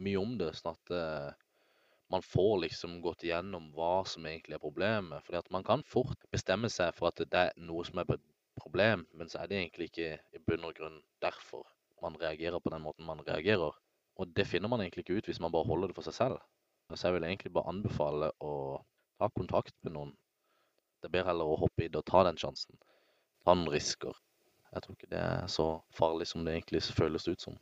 mye 0.00 0.20
om 0.20 0.36
det, 0.40 0.52
sånn 0.58 0.76
at 0.76 0.94
eh, 0.96 1.30
man 2.10 2.24
får 2.26 2.54
liksom 2.66 2.98
gått 3.04 3.24
igjennom 3.26 3.68
hva 3.76 4.00
som 4.08 4.26
egentlig 4.26 4.56
er 4.56 4.64
problemet. 4.64 5.24
Fordi 5.26 5.40
at 5.40 5.52
man 5.54 5.66
kan 5.66 5.84
fort 5.86 6.28
bestemme 6.32 6.72
seg 6.72 6.92
for 6.96 7.12
at 7.12 7.20
det 7.20 7.44
er 7.46 7.52
noe 7.60 7.84
som 7.86 8.00
er 8.02 8.08
problem, 8.62 9.06
men 9.12 9.28
så 9.28 9.40
er 9.40 9.50
det 9.50 9.58
egentlig 9.58 9.90
ikke 9.90 10.10
i 10.36 10.42
bunn 10.46 10.66
og 10.68 10.74
grunn 10.76 11.00
derfor 11.24 11.66
man 12.02 12.16
reagerer 12.20 12.60
på 12.60 12.72
den 12.72 12.82
måten 12.84 13.06
man 13.06 13.22
reagerer. 13.26 13.74
Og 14.20 14.32
det 14.36 14.46
finner 14.48 14.68
man 14.68 14.80
egentlig 14.80 15.04
ikke 15.04 15.18
ut 15.20 15.28
hvis 15.30 15.40
man 15.40 15.52
bare 15.52 15.68
holder 15.68 15.90
det 15.90 15.96
for 15.98 16.08
seg 16.08 16.16
selv. 16.16 16.40
Så 16.94 17.06
jeg 17.06 17.16
vil 17.16 17.26
egentlig 17.28 17.52
bare 17.54 17.70
anbefale 17.70 18.32
å 18.42 18.52
ta 19.20 19.28
kontakt 19.36 19.76
med 19.84 19.94
noen. 19.94 20.14
Det 21.00 21.08
er 21.08 21.14
bedre 21.14 21.30
heller 21.30 21.52
å 21.52 21.58
hoppe 21.60 21.86
i 21.86 21.88
det 21.88 22.00
og 22.00 22.08
ta 22.08 22.24
den 22.26 22.40
sjansen. 22.40 22.80
Ta 23.44 23.54
noen 23.54 23.72
risker. 23.72 24.16
Jeg 24.70 24.84
tror 24.84 24.96
ikke 24.96 25.12
det 25.12 25.20
er 25.20 25.46
så 25.50 25.68
farlig 25.96 26.26
som 26.30 26.44
det 26.44 26.56
egentlig 26.56 26.82
føles 26.96 27.28
ut 27.28 27.46
som. 27.46 27.56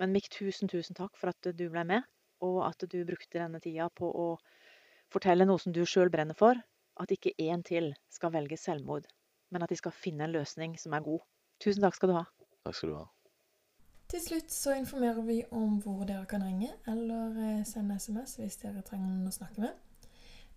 Men 0.00 0.12
Mikk, 0.14 0.28
tusen, 0.34 0.70
tusen 0.70 0.98
takk 0.98 1.16
for 1.18 1.30
at 1.32 1.52
du 1.54 1.64
ble 1.70 1.84
med, 1.86 2.04
og 2.42 2.62
at 2.66 2.84
du 2.90 2.98
brukte 3.06 3.38
denne 3.38 3.60
tida 3.62 3.88
på 3.94 4.08
å 4.10 4.28
fortelle 5.12 5.46
noe 5.46 5.62
som 5.62 5.74
du 5.74 5.84
sjøl 5.86 6.10
brenner 6.12 6.38
for. 6.38 6.58
At 7.00 7.12
ikke 7.14 7.32
én 7.40 7.62
til 7.64 7.92
skal 8.12 8.34
velge 8.34 8.58
selvmord, 8.60 9.06
men 9.52 9.62
at 9.64 9.70
de 9.72 9.78
skal 9.78 9.94
finne 9.94 10.24
en 10.26 10.34
løsning 10.34 10.78
som 10.80 10.96
er 10.96 11.04
god. 11.04 11.20
Tusen 11.62 11.84
takk 11.84 11.98
skal 11.98 12.10
du 12.10 12.16
ha. 12.16 12.24
Takk 12.64 12.78
skal 12.78 12.92
du 12.92 12.96
ha. 12.96 13.06
Til 14.12 14.20
slutt 14.20 14.52
så 14.52 14.74
informerer 14.76 15.22
vi 15.24 15.38
om 15.56 15.78
hvor 15.80 16.02
dere 16.04 16.26
kan 16.28 16.42
ringe 16.44 16.68
eller 16.90 17.36
eh, 17.40 17.62
sende 17.64 17.96
SMS 17.96 18.36
hvis 18.40 18.58
dere 18.60 18.82
trenger 18.84 19.08
noen 19.08 19.30
å 19.30 19.32
snakke 19.32 19.62
med. 19.64 19.78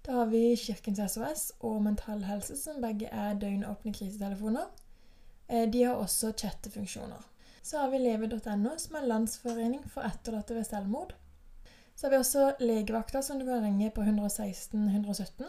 Da 0.05 0.17
har 0.19 0.27
vi 0.29 0.58
Kirkens 0.60 0.99
SOS 1.13 1.45
og 1.65 1.77
Mental 1.86 2.25
Helse, 2.27 2.58
som 2.60 2.81
begge 2.84 3.08
er 3.08 3.38
døgnåpne 3.41 3.93
krisetelefoner. 3.95 4.67
Eh, 5.47 5.69
De 5.71 5.84
har 5.84 5.95
også 5.95 6.34
chattefunksjoner. 6.38 7.23
Så 7.63 7.79
har 7.79 7.89
vi 7.89 7.97
leve.no, 8.03 8.75
som 8.77 8.99
er 8.99 9.08
landsforening 9.08 9.88
for 9.89 10.05
etterlatte 10.05 10.53
ved 10.53 10.67
selvmord. 10.67 11.15
Så 11.95 12.05
har 12.05 12.12
vi 12.12 12.19
også 12.19 12.51
legevakta, 12.60 13.21
som 13.21 13.39
du 13.39 13.45
kan 13.47 13.63
ringe 13.63 13.89
på 13.95 14.03
116 14.03 14.84
117. 14.89 15.47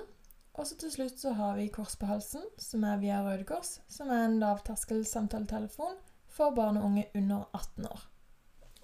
Og 0.56 0.66
så 0.66 0.76
til 0.80 0.92
slutt 0.92 1.20
så 1.20 1.34
har 1.36 1.56
vi 1.58 1.68
Kors 1.72 1.98
på 2.00 2.08
halsen, 2.08 2.44
som 2.58 2.84
er 2.88 3.00
via 3.02 3.20
Røde 3.24 3.44
Kors, 3.48 3.78
som 3.92 4.08
er 4.08 4.24
en 4.24 4.38
lavterskel 4.40 5.04
samtaletelefon 5.04 5.98
for 6.32 6.56
barn 6.56 6.80
og 6.80 6.88
unge 6.90 7.04
under 7.14 7.44
18 7.52 7.90
år. 7.90 8.06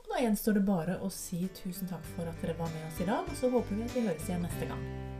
Og 0.03 0.11
da 0.11 0.21
gjenstår 0.21 0.59
det 0.59 0.67
bare 0.69 0.99
å 1.01 1.09
si 1.13 1.47
tusen 1.63 1.89
takk 1.89 2.05
for 2.13 2.29
at 2.29 2.45
dere 2.45 2.59
var 2.61 2.73
med 2.75 2.85
oss 2.91 3.01
i 3.01 3.09
dag, 3.09 3.25
og 3.25 3.41
så 3.41 3.53
håper 3.53 3.79
vi 3.79 3.89
at 3.89 3.97
vi 3.97 4.07
høres 4.09 4.29
igjen 4.29 4.47
neste 4.49 4.69
gang. 4.69 5.12